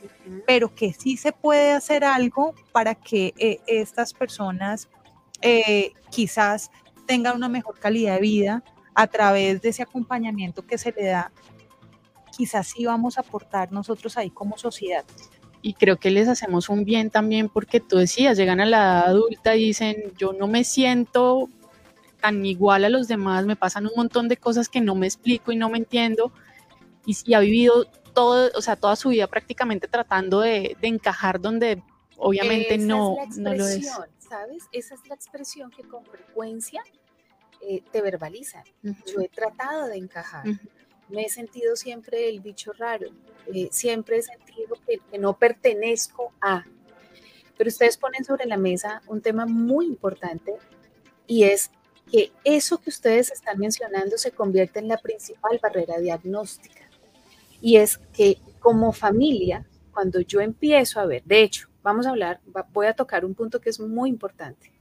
[0.47, 4.89] pero que sí se puede hacer algo para que eh, estas personas
[5.43, 6.71] eh, quizás
[7.07, 11.33] tengan una mejor calidad de vida, a través de ese acompañamiento que se le da,
[12.37, 15.05] quizás sí vamos a aportar nosotros ahí como sociedad.
[15.63, 19.07] Y creo que les hacemos un bien también porque tú decías, llegan a la edad
[19.07, 21.49] adulta y dicen, yo no me siento
[22.21, 25.53] tan igual a los demás, me pasan un montón de cosas que no me explico
[25.53, 26.33] y no me entiendo.
[27.07, 31.83] Y, si ha vivido todo, o sea, toda su vida prácticamente tratando de, encajar donde
[32.17, 33.91] obviamente no, no lo es.
[34.19, 34.65] ¿Sabes?
[34.73, 36.83] Esa es la expresión que con frecuencia
[37.67, 38.65] eh, te verbalizan.
[38.83, 40.45] Yo he tratado de encajar.
[41.09, 43.09] Me he sentido siempre el bicho raro.
[43.53, 46.65] Eh, siempre he sentido que, no pertenezco a.
[47.57, 50.55] Pero ustedes ponen sobre la mesa un tema muy importante
[51.27, 51.71] y es
[52.11, 56.83] que eso que ustedes están mencionando se convierte en la principal barrera diagnóstica.
[57.61, 62.41] Y es que como familia, cuando yo empiezo a ver, de hecho, vamos a hablar,
[62.73, 64.74] voy a tocar un punto que es muy importante.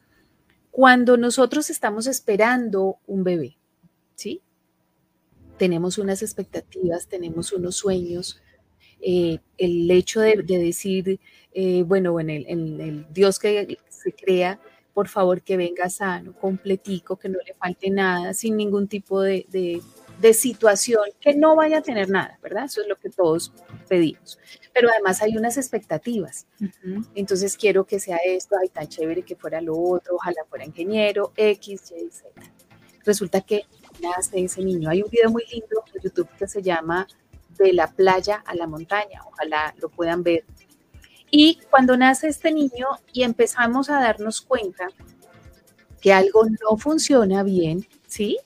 [0.74, 3.60] Cuando nosotros estamos esperando un bebé,
[4.16, 4.42] ¿sí?
[5.60, 8.42] Tenemos unas expectativas, tenemos unos sueños.
[9.00, 11.20] Eh, el hecho de, decir,
[11.54, 14.60] eh, bueno, en el, Dios que se crea,
[14.96, 19.44] por favor que venga sano, completico, que no le falte nada, sin ningún tipo de
[20.34, 22.66] situación que no vaya a tener nada, ¿verdad?
[22.66, 23.54] Eso es lo que todos
[23.88, 24.40] pedimos.
[24.74, 26.48] Pero además hay unas expectativas.
[27.16, 31.32] Entonces quiero que sea esto, ay, tan chévere que fuera lo otro, ojalá fuera ingeniero,
[31.36, 32.30] X, Y, Z.
[33.06, 33.66] Resulta que
[34.02, 34.90] nace ese niño.
[34.90, 37.08] Hay un video muy lindo en YouTube que se llama
[37.58, 40.44] De la playa a la montaña, ojalá lo puedan ver.
[41.30, 44.88] Y cuando nace este niño y empezamos a darnos cuenta
[46.02, 48.38] que algo no funciona bien, ¿sí?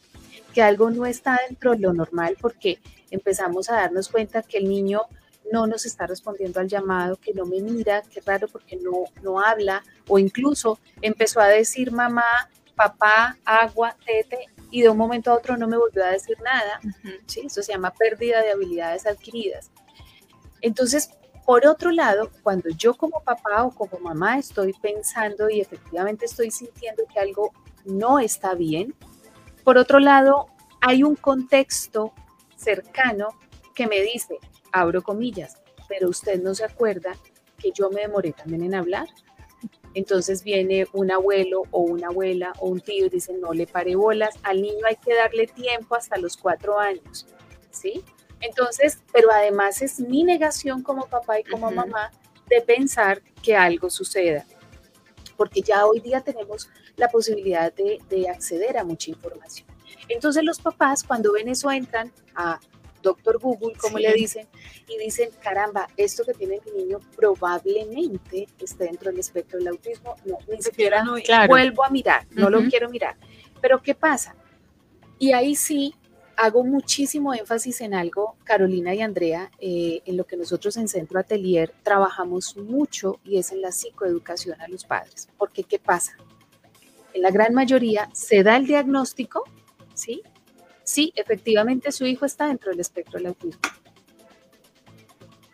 [0.58, 2.80] que algo no está dentro de lo normal porque
[3.12, 5.02] empezamos a darnos cuenta que el niño
[5.52, 9.40] no nos está respondiendo al llamado, que no me mira, qué raro porque no, no
[9.40, 15.36] habla, o incluso empezó a decir mamá, papá, agua, tete, y de un momento a
[15.36, 16.80] otro no me volvió a decir nada.
[17.26, 17.42] ¿sí?
[17.46, 19.72] Eso se llama pérdida de habilidades adquiridas.
[20.62, 21.10] Entonces,
[21.46, 26.52] por otro lado, cuando yo como papá o como mamá estoy pensando y efectivamente estoy
[26.52, 27.54] sintiendo que algo
[27.86, 28.94] no está bien,
[29.64, 30.48] por otro lado,
[30.82, 32.14] hay un contexto
[32.56, 33.30] cercano
[33.74, 34.40] que me dice,
[34.72, 37.16] abro comillas, pero usted no se acuerda
[37.58, 39.08] que yo me demoré también en hablar.
[39.94, 43.96] Entonces viene un abuelo o una abuela o un tío y dice, no le pare
[43.96, 47.26] bolas, al niño hay que darle tiempo hasta los cuatro años,
[47.72, 48.04] ¿sí?
[48.40, 52.12] Entonces, pero además es mi negación como papá y como mamá
[52.48, 54.46] de pensar que algo suceda,
[55.36, 59.68] porque ya hoy día tenemos la posibilidad de, acceder a mucha información.
[60.10, 62.60] Entonces los papás cuando ven eso entran a
[63.02, 64.48] doctor Google, como le dicen,
[64.88, 70.16] y dicen, caramba, esto que tiene mi niño probablemente esté dentro del espectro del autismo.
[70.26, 71.04] No, ni siquiera
[71.48, 73.16] vuelvo a mirar, no lo quiero mirar.
[73.62, 74.36] Pero ¿qué pasa?
[75.20, 75.96] Y ahí sí
[76.38, 81.20] hago muchísimo énfasis en algo, Carolina y Andrea, eh, en lo que nosotros en Centro
[81.20, 85.28] Atelier trabajamos mucho y es en la psicoeducación a los padres.
[85.38, 86.14] Porque, ¿qué pasa?
[87.14, 89.44] En la gran mayoría se da el diagnóstico,
[89.96, 90.22] ¿sí?
[90.88, 93.60] Sí, efectivamente su hijo está dentro del espectro del autismo.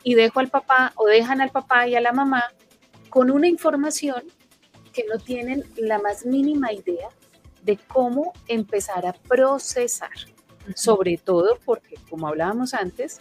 [0.04, 2.54] Y dejo al papá o dejan al papá y a la mamá
[3.10, 4.22] con una información
[4.94, 7.10] que no tienen la más mínima idea
[7.64, 10.12] de cómo empezar a procesar.
[10.76, 13.20] Sobre todo porque, como hablábamos antes,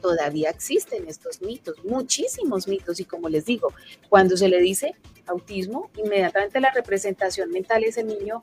[0.00, 3.74] todavía existen estos mitos, muchísimos mitos, y como les digo,
[4.08, 4.94] cuando se le dice
[5.26, 8.40] autismo, inmediatamente la representación mental es el niño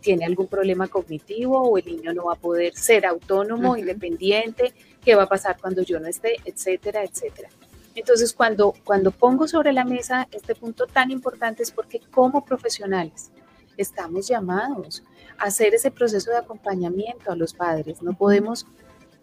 [0.00, 4.72] tiene algún problema cognitivo o el niño no va a poder ser autónomo, independiente,
[5.04, 7.48] qué va a pasar cuando yo no esté, etcétera, etcétera.
[7.94, 13.30] Entonces, cuando, cuando pongo sobre la mesa este punto tan importante es porque como profesionales
[13.76, 15.02] estamos llamados
[15.38, 18.02] hacer ese proceso de acompañamiento a los padres.
[18.02, 18.66] No podemos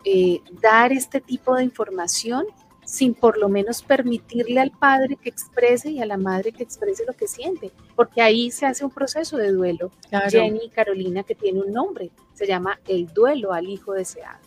[0.06, 2.46] eh, dar este tipo de información
[2.86, 7.06] sin por lo menos permitirle al padre que exprese y a la madre que exprese
[7.06, 9.92] lo que siente, porque ahí se hace un proceso de duelo.
[10.30, 14.40] Jenny y Carolina, que tiene un nombre, se llama el duelo al hijo deseado.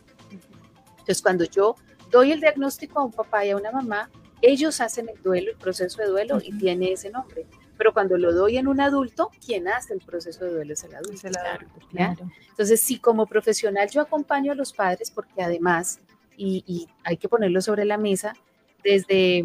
[0.90, 1.77] Entonces, cuando yo
[2.11, 4.11] doy el diagnóstico a un papá y a una mamá,
[4.42, 7.46] ellos hacen el duelo, el proceso de duelo, y tiene ese nombre.
[7.79, 10.94] Pero cuando lo doy en un adulto, quien hace el proceso de duelo es el
[10.94, 11.29] adulto.
[12.51, 16.01] Entonces, si como profesional yo acompaño a los padres, porque además,
[16.37, 18.35] y, hay que ponerlo sobre la mesa,
[18.83, 19.44] desde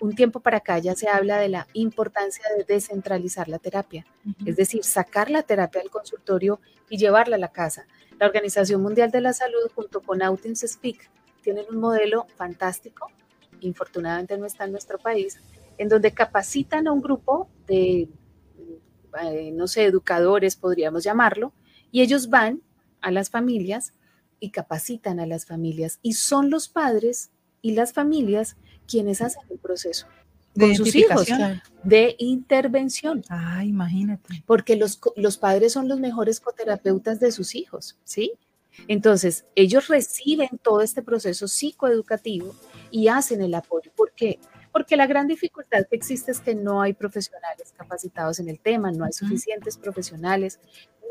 [0.00, 4.04] un tiempo para acá ya se habla de la importancia de descentralizar la terapia,
[4.44, 7.86] es decir, sacar la terapia del consultorio y llevarla a la casa.
[8.18, 11.08] La Organización Mundial de la Salud junto con Outings Speak
[11.42, 13.10] tienen un modelo fantástico,
[13.60, 15.40] infortunadamente no está en nuestro país,
[15.78, 18.08] en donde capacitan a un grupo de,
[19.22, 21.52] eh, no sé, educadores, podríamos llamarlo,
[21.90, 22.62] y ellos van
[23.00, 23.92] a las familias
[24.42, 26.00] y capacitan a las familias.
[26.02, 27.30] Y son los padres
[27.62, 28.56] y las familias
[28.88, 30.08] quienes hacen el proceso
[30.58, 31.28] con sus hijos
[31.84, 33.22] de intervención.
[33.28, 34.42] Ah, imagínate.
[34.44, 38.32] Porque los, los padres son los mejores coterapeutas de sus hijos, ¿sí?
[38.88, 42.54] Entonces, ellos reciben todo este proceso psicoeducativo
[42.90, 43.92] y hacen el apoyo.
[43.94, 44.40] ¿Por qué?
[44.72, 48.90] Porque la gran dificultad que existe es que no hay profesionales capacitados en el tema,
[48.90, 50.58] no hay suficientes profesionales.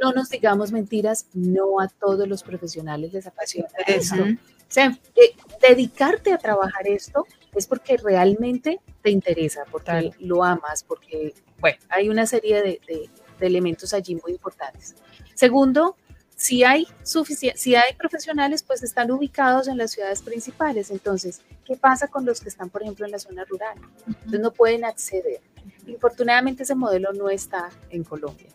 [0.01, 4.23] No nos digamos mentiras, no a todos los profesionales les apasiona esto.
[4.23, 10.83] O sea, eh, dedicarte a trabajar esto es porque realmente te interesa, porque lo amas,
[10.83, 14.95] porque, bueno, hay una serie de elementos allí muy importantes.
[15.35, 15.95] Segundo,
[16.41, 20.89] si hay, si hay profesionales, pues están ubicados en las ciudades principales.
[20.89, 23.77] Entonces, ¿qué pasa con los que están, por ejemplo, en la zona rural?
[24.07, 25.39] Entonces no pueden acceder.
[25.85, 28.47] Infortunadamente ese modelo no está en Colombia.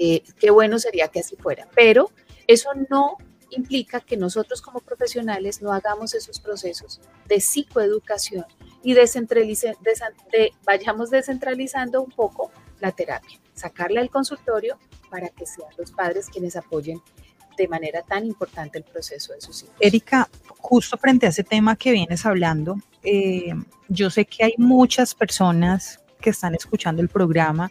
[0.00, 2.10] Eh, qué bueno sería que así fuera, pero
[2.48, 3.16] eso no
[3.50, 8.46] implica que nosotros como profesionales no hagamos esos procesos de psicoeducación
[8.82, 9.08] y de,
[10.66, 14.80] vayamos descentralizando un poco la terapia, sacarla del consultorio
[15.12, 17.00] para que sean los padres quienes apoyen
[17.58, 19.76] de manera tan importante el proceso de sus hijos.
[19.78, 23.52] Erika, justo frente a ese tema que vienes hablando, eh,
[23.88, 27.70] yo sé que hay muchas personas que están escuchando el programa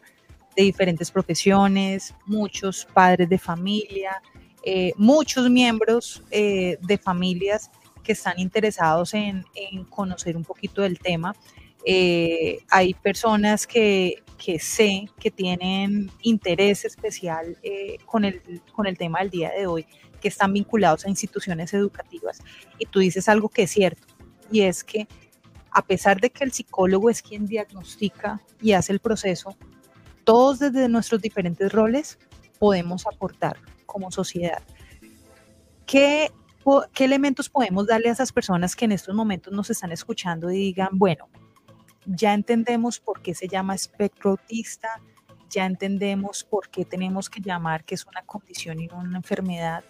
[0.55, 4.21] de diferentes profesiones, muchos padres de familia,
[4.63, 7.71] eh, muchos miembros eh, de familias
[8.03, 11.35] que están interesados en, en, conocer un poquito del tema.
[12.69, 18.41] hay personas que que sé que tienen interés especial eh, con, el,
[18.73, 19.85] con el tema del día de hoy,
[20.19, 22.39] que están vinculados a instituciones educativas.
[22.79, 24.07] Y tú dices algo que es cierto,
[24.51, 25.07] y es que
[25.69, 29.55] a pesar de que el psicólogo es quien diagnostica y hace el proceso,
[30.23, 32.17] todos desde nuestros diferentes roles
[32.57, 34.63] podemos aportar como sociedad.
[35.85, 36.31] ¿Qué,
[36.93, 40.57] ¿Qué elementos podemos darle a esas personas que en estos momentos nos están escuchando y
[40.57, 41.29] digan, bueno,
[42.05, 45.01] ya entendemos por qué se llama espectro autista,
[45.49, 49.83] ya entendemos por qué tenemos que llamar que es una condición y no una enfermedad,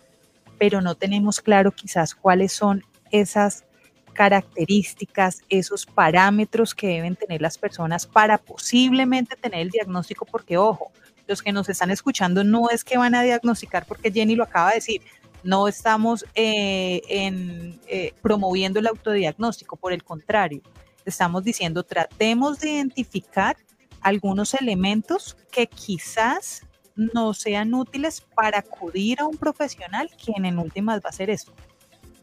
[0.58, 3.66] pero no tenemos claro quizás cuáles son esas
[4.14, 10.92] características, esos parámetros que deben tener las personas para posiblemente tener el diagnóstico, porque ojo,
[11.28, 14.70] los que nos están escuchando no es que van a diagnosticar porque Jenny lo acaba
[14.70, 15.02] de decir,
[15.44, 20.62] no estamos eh, en, eh, promoviendo el autodiagnóstico, por el contrario,
[21.06, 23.58] estamos diciendo, tratemos de identificar
[24.02, 26.64] algunos elementos que quizás
[26.96, 31.54] no sean útiles para acudir a un profesional, quien en últimas va a hacer esto.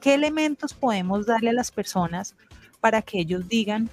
[0.00, 2.36] ¿Qué elementos podemos darle a las personas
[2.80, 3.90] para que ellos digan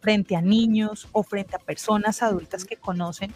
[0.00, 3.34] frente a niños o frente a personas adultas que conocen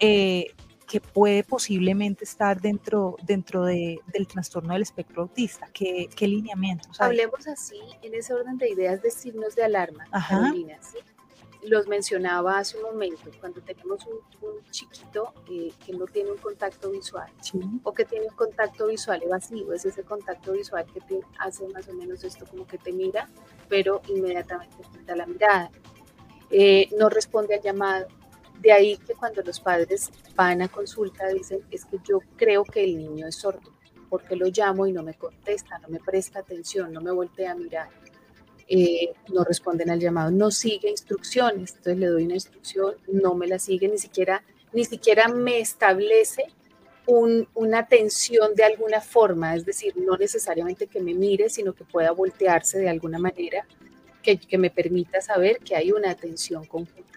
[0.00, 0.52] eh,
[0.94, 5.68] que puede posiblemente estar dentro, dentro de, del trastorno del espectro autista?
[5.72, 7.00] ¿Qué, qué lineamientos?
[7.00, 10.98] Hablemos así, en ese orden de ideas de signos de alarma, Carolina, ¿sí?
[11.64, 14.20] los mencionaba hace un momento, cuando tenemos un,
[14.70, 17.28] chiquito eh, que no tiene un contacto visual
[17.82, 21.88] o que tiene un contacto visual evasivo, es ese contacto visual que te hace más
[21.88, 23.28] o menos esto como que te mira,
[23.68, 25.72] pero inmediatamente quita la mirada.
[26.52, 28.06] Eh, no responde al llamado.
[28.60, 32.84] De ahí que cuando los padres van a consulta dicen, es que yo creo que
[32.84, 33.72] el niño es sordo,
[34.08, 37.54] porque lo llamo y no me contesta, no me presta atención, no me voltea a
[37.54, 37.88] mirar.
[38.66, 43.46] Eh, no responden al llamado, no sigue instrucciones, entonces le doy una instrucción, no me
[43.46, 44.42] la sigue, ni siquiera,
[44.72, 46.44] ni siquiera me establece
[47.06, 52.12] una atención de alguna forma, es decir, no necesariamente que me mire, sino que pueda
[52.12, 53.66] voltearse de alguna manera
[54.22, 57.13] que, me permita saber que hay una atención conjunta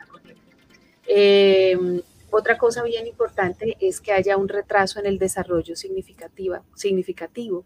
[1.07, 7.65] Em, otra cosa bien importante es que haya un retraso en el desarrollo significativa, significativo,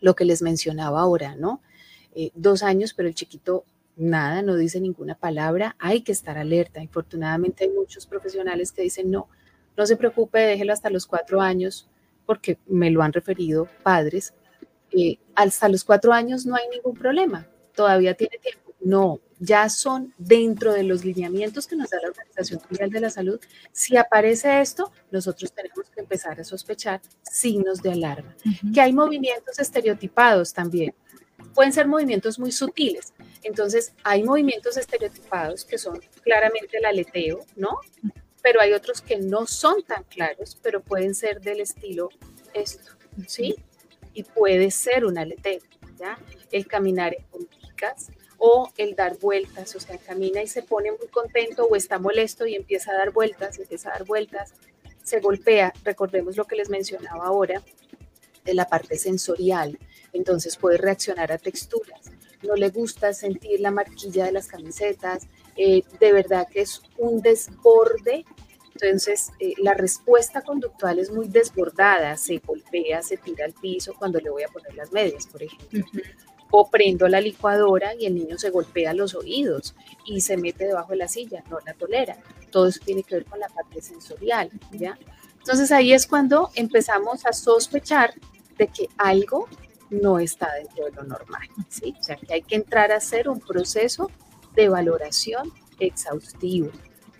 [0.00, 1.62] lo que les mencionaba ahora, ¿no?
[2.14, 3.64] Eh, dos años, pero el chiquito
[3.96, 6.82] nada, no dice ninguna palabra, hay que estar alerta.
[6.82, 9.28] Infortunadamente hay muchos profesionales que dicen, no,
[9.76, 11.88] no se preocupe, déjelo hasta los cuatro años,
[12.26, 14.34] porque me lo han referido padres.
[14.90, 18.72] Eh, hasta los cuatro años no hay ningún problema, todavía tiene tiempo.
[18.80, 23.10] No, ya son dentro de los lineamientos que nos da la Organización Mundial de la
[23.10, 23.40] Salud.
[23.72, 28.36] Si aparece esto, nosotros tenemos que empezar a sospechar signos de alarma.
[28.72, 30.94] Que hay movimientos estereotipados también
[31.54, 33.12] pueden ser movimientos muy sutiles.
[33.42, 37.80] Entonces, hay movimientos estereotipados que son claramente el aleteo, ¿no?
[38.42, 42.10] Pero hay otros que no son tan claros, pero pueden ser del estilo
[42.54, 42.92] esto,
[43.26, 43.56] ¿sí?
[44.14, 45.60] Y puede ser un aleteo,
[45.98, 46.16] ¿ya?
[46.52, 48.08] El caminar en punticas
[48.44, 52.44] o el dar vueltas, o sea, camina y se pone muy contento o está molesto
[52.44, 54.52] y empieza a dar vueltas, empieza a dar vueltas,
[55.04, 57.62] se golpea, recordemos lo que les mencionaba ahora,
[58.44, 59.78] de la parte sensorial,
[60.12, 62.10] entonces puede reaccionar a texturas.
[62.42, 67.22] No le gusta sentir la marquilla de las camisetas, eh, de verdad que es un
[67.22, 68.24] desborde.
[68.74, 74.18] Entonces, eh, la respuesta conductual es muy desbordada, se golpea, se tira al piso cuando
[74.18, 75.84] le voy a poner las medias, por ejemplo.
[76.52, 79.74] O prendo la licuadora y el niño se golpea los oídos
[80.04, 82.16] y se mete debajo de la silla, no la tolera.
[82.50, 84.96] Todo eso tiene que ver con la parte sensorial, ¿ya?
[85.38, 88.14] Entonces ahí es cuando empezamos a sospechar
[88.58, 89.48] de que algo
[89.90, 91.94] no está dentro de lo normal, ¿sí?
[91.98, 94.10] O sea, que hay que entrar a hacer un proceso
[94.54, 96.70] de valoración exhaustivo.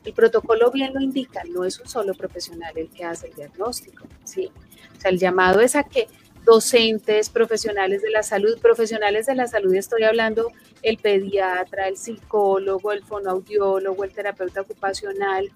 [0.04, 4.04] El protocolo bien lo indica, no es un solo profesional el que hace el diagnóstico,
[4.24, 4.50] ¿sí?
[4.96, 6.08] O sea, el llamado es a que
[6.44, 10.50] docentes, profesionales de la salud, profesionales de la salud, estoy hablando
[10.82, 15.50] el pediatra, el psicólogo, el fonoaudiólogo, el terapeuta ocupacional,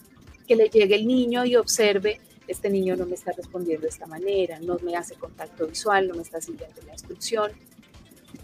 [0.46, 4.06] que le llegue el niño y observe este niño no me está respondiendo de esta
[4.06, 7.50] manera, no me hace contacto visual, no me está siguiendo la instrucción.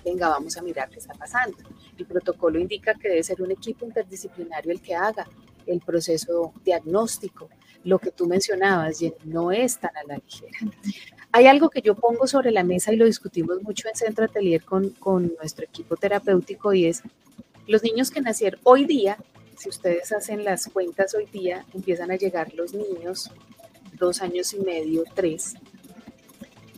[0.05, 1.57] Venga, vamos a mirar qué está pasando.
[1.97, 5.29] El protocolo indica que debe ser un equipo interdisciplinario el que haga
[5.67, 7.49] el proceso diagnóstico.
[7.85, 10.59] Lo que tú mencionabas, no es tan a la ligera.
[11.35, 14.63] Hay algo que yo pongo sobre la mesa y lo discutimos mucho en Centro Atelier
[14.63, 14.95] con,
[15.39, 17.03] nuestro equipo terapéutico y es
[17.67, 19.17] los niños que nacieron hoy día,
[19.57, 23.31] si ustedes hacen las cuentas hoy día, empiezan a llegar los niños
[23.95, 25.55] dos años y medio, tres,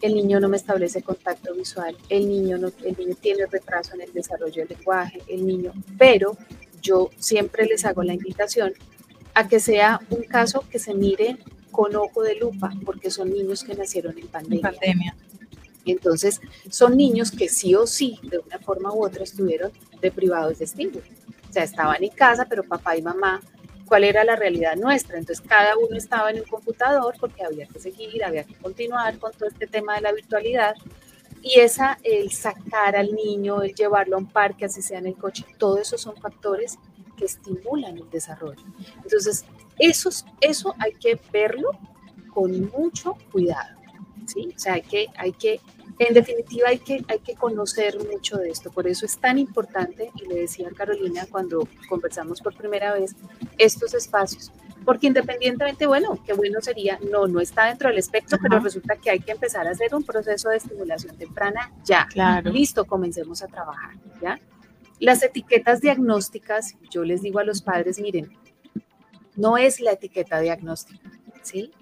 [0.02, 4.12] el niño no me establece contacto visual, el niño, el niño tiene retraso en el
[4.12, 6.36] desarrollo del lenguaje, el niño, pero
[6.80, 8.72] yo siempre les hago la invitación
[9.34, 11.38] a que sea un caso que se mire
[11.74, 14.56] con ojo de lupa, porque son niños que nacieron en pandemia.
[14.56, 15.16] En pandemia.
[15.84, 20.66] Entonces, son niños que sí o sí, de una forma u otra, estuvieron deprivados de
[20.66, 21.02] estímulo.
[21.50, 23.40] O sea, estaban en casa, pero papá y mamá
[23.84, 25.18] cuál era la realidad nuestra.
[25.18, 29.32] Entonces cada uno estaba en el computador porque había que seguir, había que continuar con
[29.32, 30.74] todo este tema de la virtualidad.
[31.42, 35.16] Y esa, el sacar al niño, el llevarlo a un parque, así sea en el
[35.16, 36.78] coche, todo eso son factores
[37.18, 38.62] que estimulan el desarrollo.
[39.02, 39.44] Entonces,
[39.78, 40.10] eso,
[40.40, 41.70] eso hay que verlo
[42.32, 43.80] con mucho cuidado.
[44.26, 44.52] ¿sí?
[44.54, 45.60] O sea, hay que, hay que
[45.98, 48.70] en definitiva, hay que, hay que conocer mucho de esto.
[48.70, 53.14] Por eso es tan importante, y le decía a Carolina cuando conversamos por primera vez,
[53.58, 54.50] estos espacios.
[54.84, 59.10] Porque independientemente, bueno, qué bueno sería, no, no está dentro del espectro, pero resulta que
[59.10, 62.06] hay que empezar a hacer un proceso de estimulación temprana ya.
[62.10, 62.50] Claro.
[62.50, 64.38] Listo, comencemos a trabajar, ¿ya?
[65.00, 68.30] Las etiquetas diagnósticas, yo les digo a los padres, miren,
[69.36, 71.10] no es la etiqueta diagnóstica,
[71.42, 71.72] ¿sí?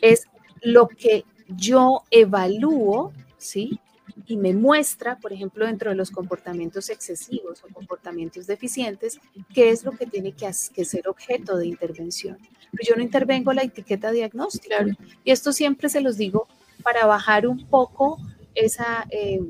[0.00, 0.26] Es
[0.62, 3.80] lo que yo evalúo ¿sí?
[4.26, 9.18] y me muestra, por ejemplo, dentro de los comportamientos excesivos o comportamientos deficientes,
[9.54, 12.38] qué es lo que tiene que, ser objeto de intervención.
[12.72, 14.84] Pero yo no intervengo la etiqueta diagnóstica.
[15.24, 16.48] Y esto siempre se los digo
[16.82, 18.18] para bajar un poco
[18.54, 19.40] esa, eh,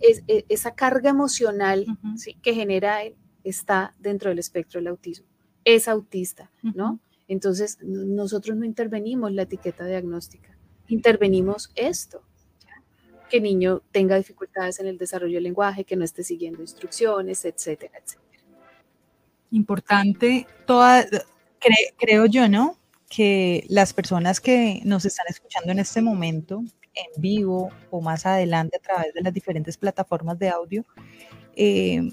[0.00, 1.86] e, esa carga emocional
[2.42, 3.00] que genera
[3.42, 5.33] está dentro del espectro del autismo.
[5.64, 7.00] Es autista, ¿no?
[7.28, 10.56] Entonces, nosotros no intervenimos la etiqueta diagnóstica,
[10.88, 12.22] intervenimos esto
[13.30, 17.44] que el niño tenga dificultades en el desarrollo del lenguaje, que no esté siguiendo instrucciones,
[17.44, 18.24] etcétera, etcétera.
[19.50, 21.06] Importante, toda,
[21.96, 22.78] creo yo, ¿no?
[23.08, 26.62] Que las personas que nos están escuchando en este momento,
[26.94, 30.84] en vivo o más adelante a través de las diferentes plataformas de audio,
[31.56, 32.12] eh,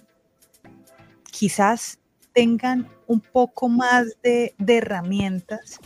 [1.32, 2.00] quizás
[2.34, 5.80] tengan un poco más de, de herramientas,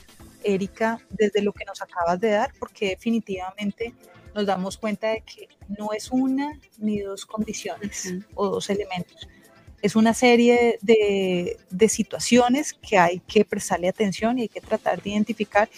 [0.44, 3.94] Erika, desde lo que nos acabas de dar, porque definitivamente
[4.34, 9.28] nos damos cuenta de que no es una ni dos condiciones o dos elementos.
[9.82, 15.02] Es una serie de, de, situaciones que hay que prestarle atención y hay que tratar
[15.02, 15.70] de identificar.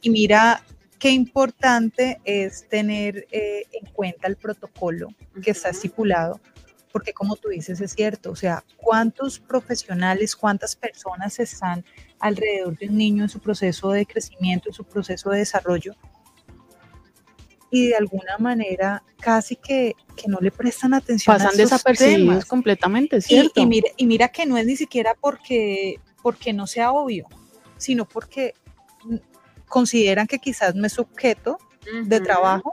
[0.00, 0.62] Y mira
[0.98, 5.08] qué importante es tener eh, en cuenta el protocolo
[5.42, 6.40] que está estipulado,
[6.96, 11.84] porque como tú dices, es cierto, o sea, cuántos profesionales, cuántas personas están
[12.18, 15.94] alrededor de un niño en su proceso de crecimiento, en su proceso de desarrollo,
[17.70, 21.36] y de alguna manera casi que, que no le prestan atención.
[21.36, 23.60] Pasan desapercibidos completamente, ¿cierto?
[23.60, 27.26] Y, mira, y mira que no es ni siquiera porque, porque no sea obvio,
[27.76, 28.54] sino porque
[29.68, 31.58] consideran que quizás no es sujeto
[32.06, 32.72] de trabajo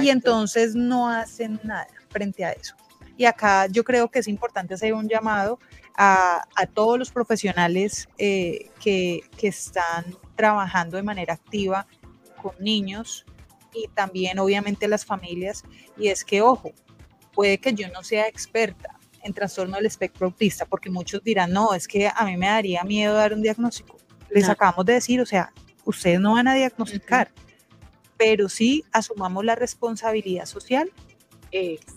[0.00, 2.76] y entonces no hacen nada frente a eso.
[3.16, 5.58] Y acá yo creo que es importante hacer un llamado
[5.96, 10.04] a, a todos los profesionales eh, que, que están
[10.34, 11.86] trabajando de manera activa
[12.42, 13.24] con niños,
[13.74, 15.64] y también obviamente las familias.
[15.96, 16.72] Y es que, ojo,
[17.32, 21.74] puede que yo no sea experta en trastorno del espectro autista, porque muchos dirán, no,
[21.74, 23.98] es que a mí me daría miedo dar un diagnóstico.
[24.30, 25.52] Les acabamos de decir, o sea,
[25.84, 27.32] ustedes no van a diagnosticar,
[28.16, 30.90] pero sí asumamos la responsabilidad social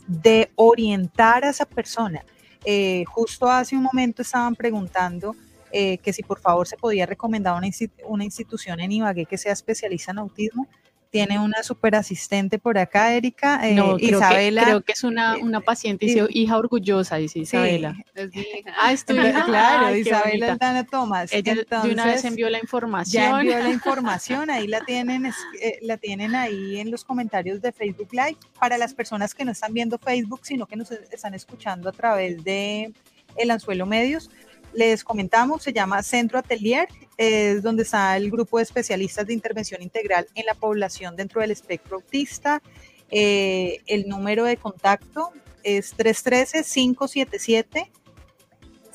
[0.08, 2.24] de orientar a esa persona.
[2.64, 5.36] Eh, justo hace un momento estaban preguntando
[5.72, 7.68] eh, que si por favor se podía recomendar una,
[8.06, 10.68] una institución en Ibagué que sea especialista en autismo
[11.10, 13.68] tiene una super asistente por acá, Erika.
[13.68, 14.62] Eh, no, creo Isabela.
[14.62, 17.96] Que, creo que es una, una paciente, y, hija orgullosa, dice Isabela.
[18.16, 18.74] es mi hija.
[18.80, 19.46] Ah, es tu hija.
[19.48, 21.32] Claro, Isabela Aldana Tomás.
[21.32, 23.24] Ella de una vez envió la información.
[23.24, 27.72] Ya envió la información, ahí la tienen, eh, la tienen ahí en los comentarios de
[27.72, 28.38] Facebook Live.
[28.60, 32.44] Para las personas que no están viendo Facebook, sino que nos están escuchando a través
[32.44, 32.94] de
[33.36, 34.30] El Anzuelo Medios,
[34.74, 36.88] les comentamos, se llama Centro Atelier,
[37.18, 41.52] es donde está el grupo de especialistas de intervención integral en la población dentro del
[41.52, 42.62] espectro autista.
[43.10, 45.32] Eh, el número de contacto
[45.64, 47.90] es 313-577.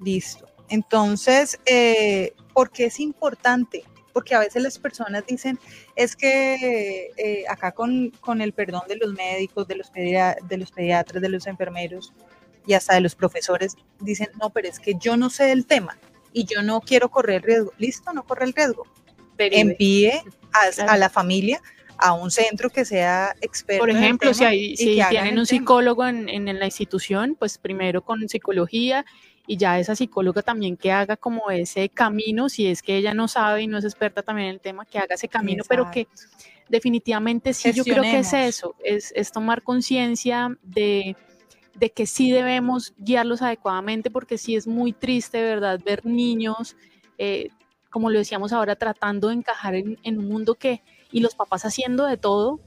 [0.00, 0.54] Listo.
[0.68, 3.84] Entonces, eh, ¿por qué es importante?
[4.12, 5.58] Porque a veces las personas dicen,
[5.96, 11.20] es que eh, acá con, el perdón de los médicos, de los, de los pediatras,
[11.20, 12.12] de los enfermeros
[12.66, 15.98] y hasta de los profesores, dicen, no, pero es que yo no sé del tema
[16.32, 17.72] y yo no quiero correr el riesgo.
[17.78, 18.86] Listo, no corre el riesgo.
[19.38, 20.12] Envíe
[20.52, 21.60] a, la familia
[21.98, 23.82] a un centro que sea experto.
[23.82, 28.28] Por ejemplo, si, hay, si tienen un psicólogo en, en, la institución, pues primero con
[28.28, 29.04] psicología
[29.46, 33.28] y ya esa psicóloga también que haga como ese camino, si es que ella no
[33.28, 36.08] sabe y no es experta también en el tema, que haga ese camino, pero que
[36.68, 41.14] definitivamente sí, yo creo que es eso, es, es tomar conciencia de,
[41.74, 46.76] de que sí debemos guiarlos adecuadamente, porque sí es muy triste, ¿verdad?, ver niños,
[47.18, 47.48] eh,
[47.90, 51.64] como lo decíamos ahora, tratando de encajar en, en un mundo que y los papás
[51.64, 52.60] haciendo de todo,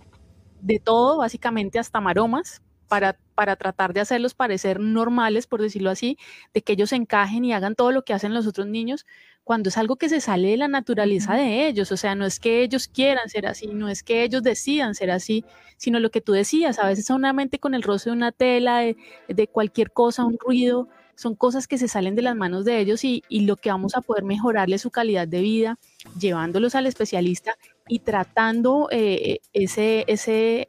[0.62, 6.18] de todo, básicamente hasta maromas, para, para, tratar de hacerlos parecer normales, por decirlo así,
[6.54, 9.06] de que ellos encajen y hagan todo lo que hacen los otros niños,
[9.44, 11.92] cuando es algo que se sale de la naturaleza de ellos.
[11.92, 15.12] O sea, no es que ellos quieran ser así, no es que ellos decidan ser
[15.12, 15.46] así,
[15.78, 18.98] sino lo que tú decías, a veces solamente con el roce de una tela, de,
[19.28, 23.04] de cualquier cosa, un ruido, son cosas que se salen de las manos de ellos
[23.04, 25.80] y, y lo que vamos a poder mejorarle su calidad de vida,
[26.20, 27.56] llevándolos al especialista
[27.88, 30.68] y tratando eh, ese, ese,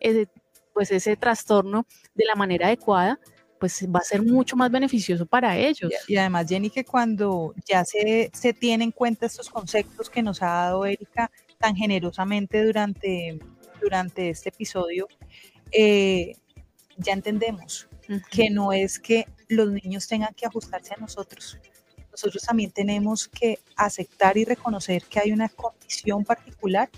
[0.72, 3.18] pues ese trastorno de la manera adecuada,
[3.58, 5.90] pues va a ser mucho más beneficioso para ellos.
[6.06, 10.42] Y, además, Jenny, que cuando ya se, se tiene en cuenta estos conceptos que nos
[10.42, 13.38] ha dado Erika, tan generosamente durante,
[13.80, 15.08] durante este episodio,
[15.72, 16.36] eh,
[16.96, 17.88] ya entendemos
[18.30, 21.58] que no es que los niños tengan que ajustarse a nosotros.
[22.10, 26.88] Nosotros también tenemos que aceptar y reconocer que hay una condición particular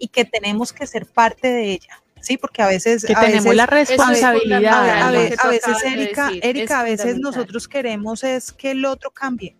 [0.00, 2.02] y que tenemos que ser parte de ella.
[2.20, 3.04] Sí, porque a veces...
[3.04, 5.02] Que tenemos la responsabilidad.
[5.02, 9.56] A, veces, Erika, Erika a veces nosotros queremos es que el otro cambie.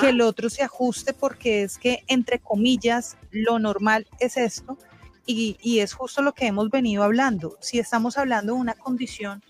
[0.00, 4.78] que el otro se ajuste porque es que, entre comillas, lo normal es esto
[5.26, 7.56] y, y, es justo lo que hemos venido hablando.
[7.60, 9.42] Si estamos hablando de una condición,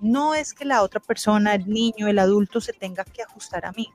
[0.00, 3.72] no es que la otra persona, el niño, el adulto, se tenga que ajustar a
[3.72, 3.88] mí.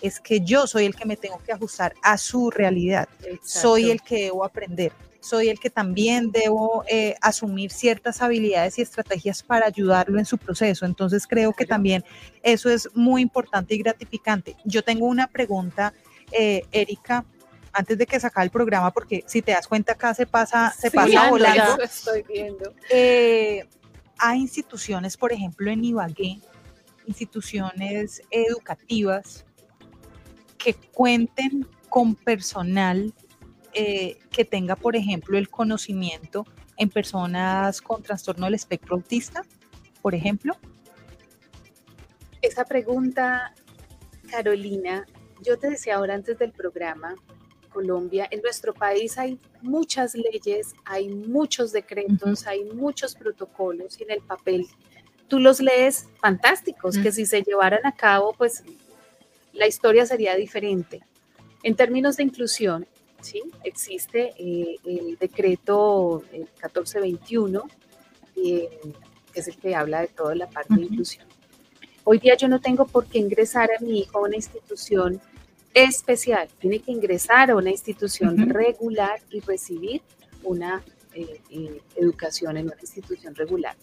[0.00, 3.08] Es que yo soy el que me tengo que ajustar a su realidad.
[3.44, 4.92] Soy el que debo aprender
[5.22, 10.36] soy el que también debo eh, asumir ciertas habilidades y estrategias para ayudarlo en su
[10.36, 10.84] proceso.
[10.84, 12.04] Entonces creo que también
[12.42, 14.56] eso es muy importante y gratificante.
[14.64, 15.94] Yo tengo una pregunta,
[16.32, 17.24] eh, Erika,
[17.72, 20.90] antes de que saca el programa, porque si te das cuenta acá se pasa, se
[20.90, 21.80] pasa volando.
[21.82, 22.74] estoy viendo.
[22.90, 23.64] Eh,
[24.18, 26.40] hay instituciones, por ejemplo, en Ibagué,
[27.06, 29.44] instituciones educativas
[30.58, 33.12] que cuenten con personal
[33.74, 36.46] eh, que tenga, por ejemplo, el conocimiento
[36.76, 39.44] en personas con trastorno del espectro autista,
[40.00, 40.56] por ejemplo?
[42.40, 43.54] Esa pregunta,
[44.30, 45.06] Carolina,
[45.42, 47.14] yo te decía ahora antes del programa,
[47.72, 54.10] Colombia, en nuestro país hay muchas leyes, hay muchos decretos, hay muchos protocolos y en
[54.10, 54.66] el papel
[55.28, 58.62] tú los lees fantásticos, que si se llevaran a cabo, pues
[59.52, 61.00] la historia sería diferente.
[61.62, 62.86] En términos de inclusión,
[63.22, 63.42] ¿sí?
[63.64, 67.62] Existe eh, el decreto 1421,
[68.36, 68.68] eh,
[69.32, 71.26] que es el que habla de toda la parte de inclusión.
[72.04, 75.20] Hoy día yo no tengo por qué ingresar a mi hijo a una institución
[75.72, 80.02] especial, tiene que ingresar a una institución regular y recibir
[80.42, 80.82] una
[81.14, 83.76] eh, educación en una institución regular.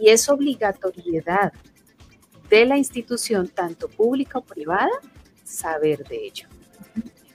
[0.00, 1.52] Y es obligatoriedad
[2.50, 4.90] de la institución, tanto pública o privada,
[5.44, 6.48] saber de ello.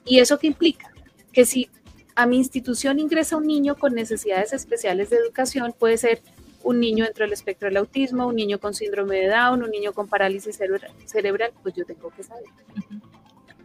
[0.05, 0.92] ¿Y eso qué implica?
[1.33, 1.69] Que si
[2.15, 6.21] a mi institución ingresa un niño con necesidades especiales de educación, puede ser
[6.63, 9.93] un niño dentro del espectro del autismo, un niño con síndrome de Down, un niño
[9.93, 10.57] con parálisis
[11.05, 12.45] cerebral, pues yo tengo que saber.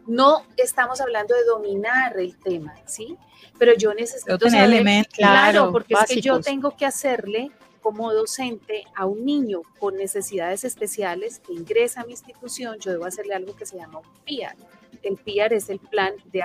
[0.07, 3.17] No estamos hablando de dominar el tema, ¿sí?
[3.59, 7.51] Pero yo necesito tener elementos, claro, porque es que yo tengo que hacerle
[7.83, 13.05] como docente a un niño con necesidades especiales que ingresa a mi institución, yo debo
[13.05, 14.57] hacerle algo que se llama un PIA,
[15.03, 16.43] el PIAR es el plan de,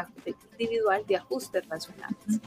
[0.58, 2.40] individual de ajustes razonables.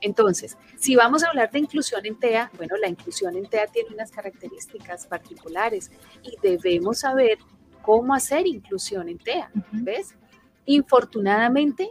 [0.00, 3.90] Entonces, si vamos a hablar de inclusión en TEA, bueno, la inclusión en TEA tiene
[3.92, 5.90] unas características particulares
[6.22, 7.38] y debemos saber
[7.82, 10.14] cómo hacer inclusión en TEA, ¿ves?
[10.66, 11.88] Infortunadamente,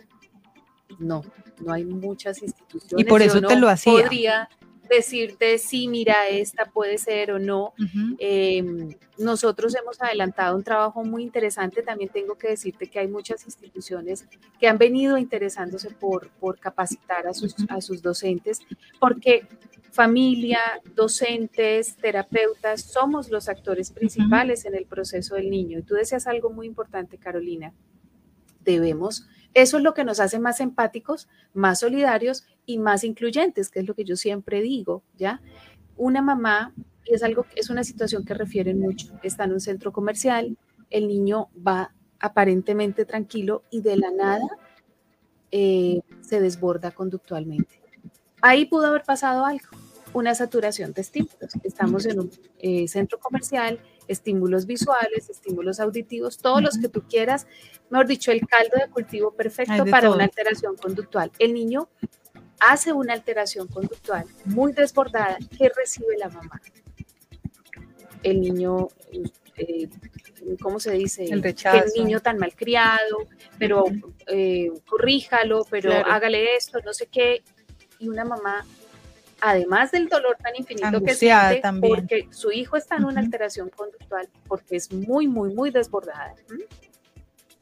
[1.00, 1.24] no,
[1.60, 3.06] no hay muchas instituciones.
[3.06, 3.92] Y por eso te lo hacía.
[3.92, 4.50] Podría
[4.88, 7.74] decirte si mira, esta puede ser o no.
[8.20, 11.82] Em, nosotros hemos adelantado un trabajo muy interesante.
[11.82, 14.26] También tengo que decirte que hay muchas instituciones
[14.60, 18.60] que han venido interesándose por, por capacitar a sus, a sus docentes,
[19.00, 19.48] porque
[19.92, 20.60] familia,
[20.96, 25.80] docentes, terapeutas, somos los actores principales en el proceso del niño.
[25.80, 27.74] Y tú decías algo muy importante, Carolina.
[28.64, 29.28] Debemos
[29.58, 33.88] eso es lo que nos hace más empáticos, más solidarios y más incluyentes, que es
[33.88, 35.42] lo que yo siempre digo, ¿ya?
[35.96, 39.92] Una mamá, y es algo, es una situación que refieren mucho, está en un centro
[39.92, 40.56] comercial,
[40.92, 44.48] el niño va aparentemente tranquilo y de la nada
[45.50, 47.82] eh, se desborda conductualmente.
[48.42, 49.66] Ahí pudo haber pasado algo,
[50.14, 51.52] una saturación de estímulos.
[51.64, 57.48] Estamos en un eh, centro comercial, estímulos visuales, estímulos auditivos, todos los que tú quieras,
[57.90, 61.32] mejor dicho, el caldo de cultivo perfecto para una alteración conductual.
[61.40, 61.90] El niño
[62.60, 66.62] hace una alteración conductual muy desbordada que recibe la mamá.
[68.24, 68.88] El niño,
[69.56, 69.88] eh,
[70.62, 71.26] ¿cómo se dice?
[71.26, 71.84] El rechazo.
[71.86, 73.28] El niño tan malcriado,
[73.60, 73.86] pero
[74.28, 77.44] eh, corríjalo, pero hágale esto, no sé qué.
[78.00, 78.66] Y una mamá
[79.42, 81.96] además del dolor tan infinito que siente, también.
[81.96, 86.36] porque su hijo está en una alteración conductual, porque es muy, muy, muy desbordada,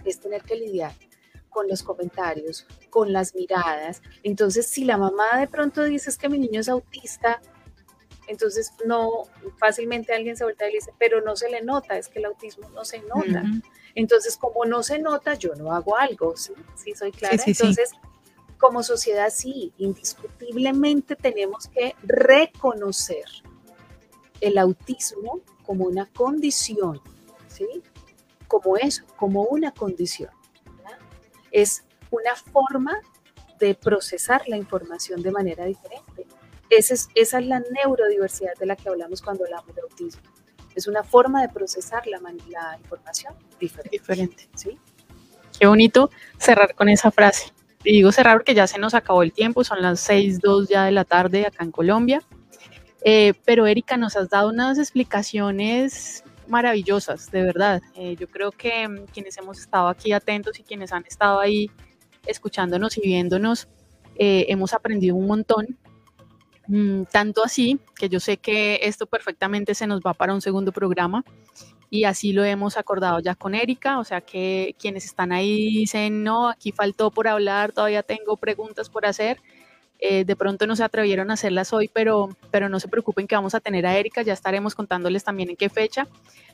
[0.04, 0.94] es tener que lidiar
[1.50, 4.02] con los comentarios, con las miradas.
[4.24, 7.42] Entonces, si la mamá de pronto dice que mi niño es autista,
[8.28, 9.24] entonces no
[9.58, 12.26] fácilmente alguien se vuelve y le dice, pero no se le nota, es que el
[12.26, 13.44] autismo no se nota.
[13.94, 16.54] Entonces, como no se nota, yo no hago algo, ¿sí?
[16.76, 17.38] ¿Sí soy clara?
[17.46, 17.92] entonces,
[18.58, 23.26] como sociedad sí, indiscutiblemente tenemos que reconocer
[24.42, 27.02] el autismo como una condición,
[27.48, 27.68] ¿sí?
[28.48, 30.30] Como eso, como una condición.
[31.52, 33.00] Es una forma
[33.60, 36.28] de procesar la información de manera diferente.
[36.70, 40.24] Esa es, esa es la neurodiversidad de la que hablamos cuando hablamos de autismo.
[40.76, 43.90] Es una forma de procesar la, la información diferente.
[43.98, 44.50] diferente.
[44.56, 44.78] ¿sí?
[45.58, 47.54] Qué bonito cerrar con esa frase.
[47.86, 50.92] Y digo cerrar porque ya se nos acabó el tiempo, son las 6.02 ya de
[50.92, 52.22] la tarde acá en Colombia.
[53.04, 57.84] Eh, pero Erika, nos has dado unas explicaciones maravillosas, de verdad.
[57.94, 61.70] Eh, yo creo que mm, quienes hemos estado aquí atentos y quienes han estado ahí
[62.26, 63.68] escuchándonos y viéndonos,
[64.16, 65.78] eh, hemos aprendido un montón.
[66.68, 70.72] Mm, tanto así que yo sé que esto perfectamente se nos va para un segundo
[70.72, 71.24] programa
[71.90, 76.24] y así lo hemos acordado ya con Erika, o sea que quienes están ahí dicen,
[76.24, 79.40] no, aquí faltó por hablar, todavía tengo preguntas por hacer.
[80.00, 83.36] Eh, de pronto no se atrevieron a hacerlas hoy, pero, pero no se preocupen que
[83.36, 86.08] vamos a tener a Erika, ya estaremos contándoles también en qué fecha.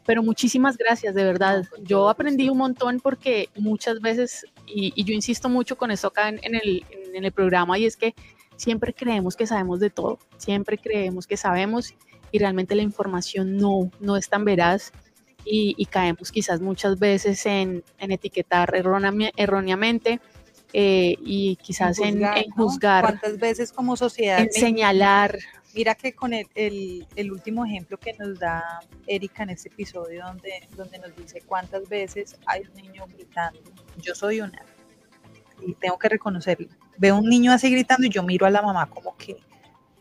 [0.06, 1.66] Pero muchísimas gracias, de verdad.
[1.82, 6.56] Yo aprendí un montón porque muchas veces, y, yo insisto mucho con esto acá en,
[6.56, 8.14] el, en el programa, y es que
[8.58, 11.96] siempre creemos que sabemos de todo, siempre creemos que sabemos
[12.32, 14.92] y realmente la información no, no es tan veraz
[15.46, 20.20] y, caemos quizás muchas veces en, etiquetar erróneamente
[20.74, 22.22] eh, y quizás en
[22.52, 24.40] juzgar, ¿Cuántas veces como sociedad?
[24.40, 25.38] En señalar.
[25.74, 30.68] Mira que con el, el, último ejemplo que nos da Erika en este episodio, donde,
[30.76, 33.60] donde nos dice cuántas veces hay un niño gritando,
[33.98, 34.62] yo soy una,
[35.62, 36.68] y tengo que reconocerlo.
[36.98, 39.38] Veo un niño así gritando y yo miro a la mamá como que,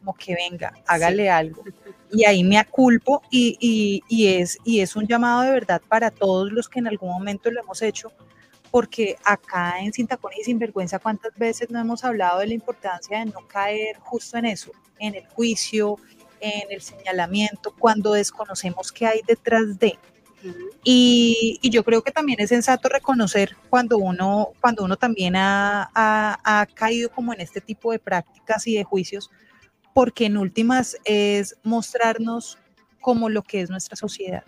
[0.01, 1.62] como que venga, hágale algo.
[2.11, 6.11] Y ahí me aculpo y, y, y, es, y es un llamado de verdad para
[6.11, 8.11] todos los que en algún momento lo hemos hecho,
[8.70, 13.18] porque acá en Sin y Sin Vergüenza, ¿cuántas veces no hemos hablado de la importancia
[13.18, 15.98] de no caer justo en eso, en el juicio,
[16.40, 19.98] en el señalamiento, cuando desconocemos qué hay detrás de?
[20.82, 26.66] Y, yo creo que también es sensato reconocer cuando uno, cuando uno también ha, ha,
[26.74, 29.30] caído como en este tipo de prácticas y de juicios,
[30.01, 32.57] porque en últimas es mostrarnos
[33.03, 34.44] como lo que es nuestra sociedad.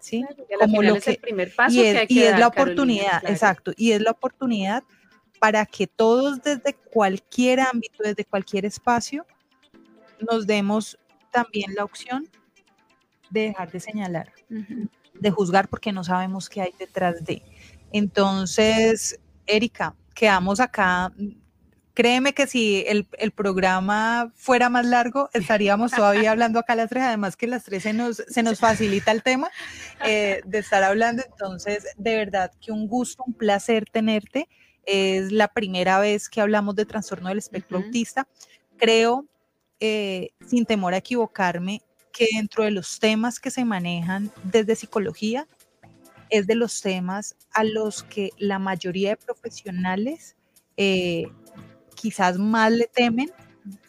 [0.00, 0.26] ¿sí?
[0.58, 3.92] como lo que, es el primer paso y es, y es la oportunidad, exacto, y
[3.92, 4.82] es la oportunidad
[5.38, 9.24] para que todos desde cualquier ámbito, desde cualquier espacio,
[10.28, 10.98] nos demos
[11.30, 12.28] también la opción
[13.30, 17.44] de dejar de señalar, de juzgar porque no sabemos qué hay detrás de.
[17.92, 21.12] Entonces, Erika, quedamos acá
[22.00, 27.02] Créeme que si el, programa fuera más largo, estaríamos todavía hablando acá a las tres,
[27.02, 29.50] además que las tres se nos, se nos facilita el tema
[30.06, 31.22] eh, de estar hablando.
[31.30, 34.48] Entonces, de verdad que un gusto, un placer tenerte.
[34.86, 38.26] Es la primera vez que hablamos de trastorno del espectro autista.
[38.78, 39.26] Creo,
[39.78, 41.82] eh, sin temor a equivocarme,
[42.14, 45.46] que dentro de los temas que se manejan desde psicología,
[46.30, 50.36] es de los temas a los que la mayoría de profesionales
[50.82, 51.26] eh,
[52.00, 53.30] quizás más le temen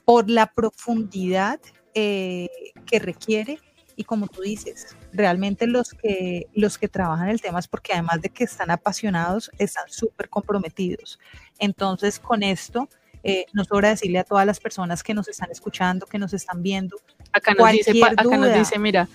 [0.04, 1.60] por la profundidad
[1.94, 2.50] eh,
[2.86, 3.60] que requiere
[3.96, 8.22] y como tú dices, realmente los que, los que trabajan el tema es porque además
[8.22, 11.20] de que están apasionados, están súper comprometidos.
[11.60, 12.90] Entonces, con esto,
[13.24, 16.64] eh, nos sobra decirle a todas las personas que nos están escuchando, que nos están
[16.64, 16.98] viendo.
[17.32, 19.08] Acá nos, dice, acá nos dice, mira,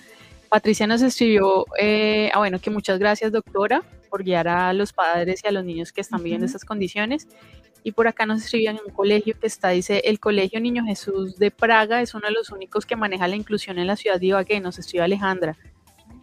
[0.49, 5.41] Patricia nos escribió, eh, ah, bueno, que muchas gracias doctora por guiar a los padres
[5.43, 7.27] y a los niños que están viviendo estas condiciones
[7.87, 11.39] y por acá nos escribían en un colegio que está, dice, el Colegio Niño Jesús
[11.39, 14.25] de Praga es uno de los únicos que maneja la inclusión en la ciudad de
[14.25, 15.57] Ibagué, nos escribe Alejandra.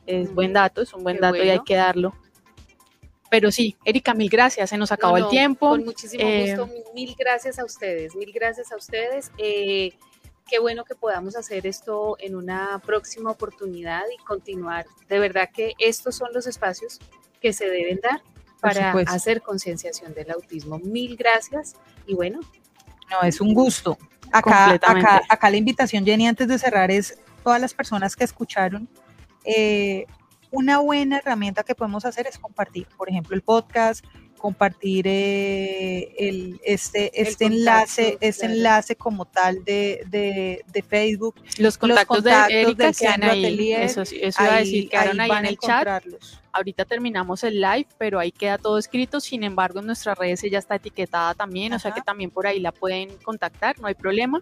[0.04, 2.14] Es buen dato, es un buen dato y hay que darlo.
[3.30, 5.70] Pero sí, Erika, mil gracias, se nos acabó el tiempo.
[5.70, 9.32] Con muchísimo eh, gusto, mil gracias a ustedes, mil gracias a ustedes.
[9.38, 9.94] Eh,
[10.46, 14.84] qué bueno que podamos hacer esto en una próxima oportunidad y continuar.
[15.08, 17.00] De verdad que estos son los espacios
[17.40, 18.20] que se deben dar
[18.64, 20.78] para hacer concienciación del autismo.
[20.78, 22.40] Mil gracias y bueno.
[23.10, 23.98] No, es un gusto.
[24.32, 28.88] Acá, acá, acá la invitación, Jenny, antes de cerrar, es todas las personas que escucharon.
[29.44, 30.06] Eh,
[30.50, 34.04] una buena herramienta que podemos hacer es compartir, por ejemplo, el podcast,
[34.38, 41.34] compartir eh, el, este, este enlace, este enlace como tal de, de, Facebook.
[41.58, 45.58] Los contactos, de Erika que ahí, eso, eso iba a decir, quedaron ahí, en el
[45.58, 46.04] chat.
[46.52, 49.18] Ahorita terminamos el live, pero ahí queda todo escrito.
[49.20, 52.60] Sin embargo, en nuestras redes ella está etiquetada también, o sea que también por ahí
[52.60, 54.40] la pueden contactar, no hay problema.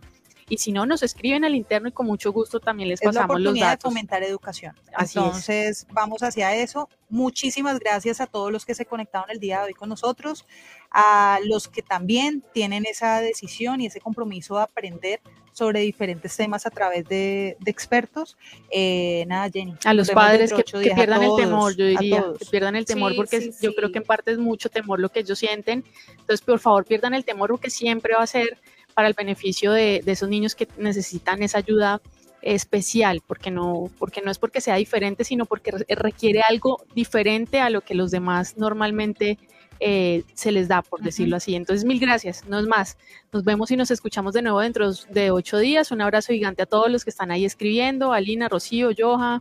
[0.53, 3.59] Y si no, nos escriben al interno y con mucho gusto también les pasamos los
[3.59, 3.85] datos.
[3.85, 4.77] de fomentar educación.
[4.99, 6.91] Entonces, vamos hacia eso.
[7.09, 10.45] Muchísimas gracias a todos los que se conectaron el día de hoy con nosotros.
[10.91, 15.21] a los que también tienen esa decisión y ese compromiso de aprender
[15.53, 18.37] sobre diferentes temas a través de, expertos.
[18.71, 19.75] Eh, nada, Jenny.
[19.87, 23.75] A los padres que, pierdan el temor, yo diría, que pierdan el temor porque yo
[23.75, 25.83] creo que en parte es mucho temor lo que ellos sienten.
[26.11, 28.59] Entonces, por favor, pierdan el temor porque siempre va a ser
[28.93, 32.01] para el beneficio de, de esos niños que necesitan esa ayuda
[32.43, 37.71] especial, porque no, porque no es porque sea diferente, sino porque requiere algo diferente a
[37.71, 39.39] lo que los demás normalmente
[39.81, 41.55] eh, se les da, por decirlo así.
[41.55, 42.99] Entonces, mil gracias, no es más.
[43.33, 45.91] Nos vemos y nos escuchamos de nuevo dentro de ocho días.
[45.91, 49.41] Un abrazo gigante a todos los que están ahí escribiendo, Alina, Rocío, Joja.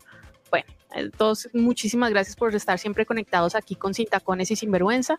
[0.49, 5.17] Bueno, eh, todos, muchísimas gracias por estar siempre conectados aquí con Sin Tacones y Sinvergüenza.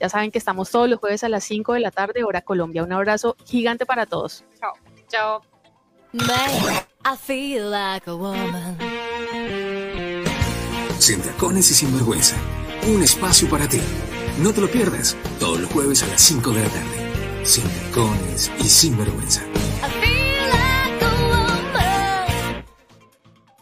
[0.00, 2.82] Ya saben que estamos todos los jueves a las 5 de la tarde, hora Colombia.
[2.82, 4.44] Un abrazo gigante para todos.
[4.60, 4.72] Chao.
[5.08, 5.42] Chao.
[10.98, 12.36] Sin Tacones y Sinvergüenza.
[12.86, 13.80] Un espacio para ti.
[14.38, 17.44] No te lo pierdas, todos los jueves a las 5 de la tarde.
[17.44, 19.42] Sin tacones y sin vergüenza.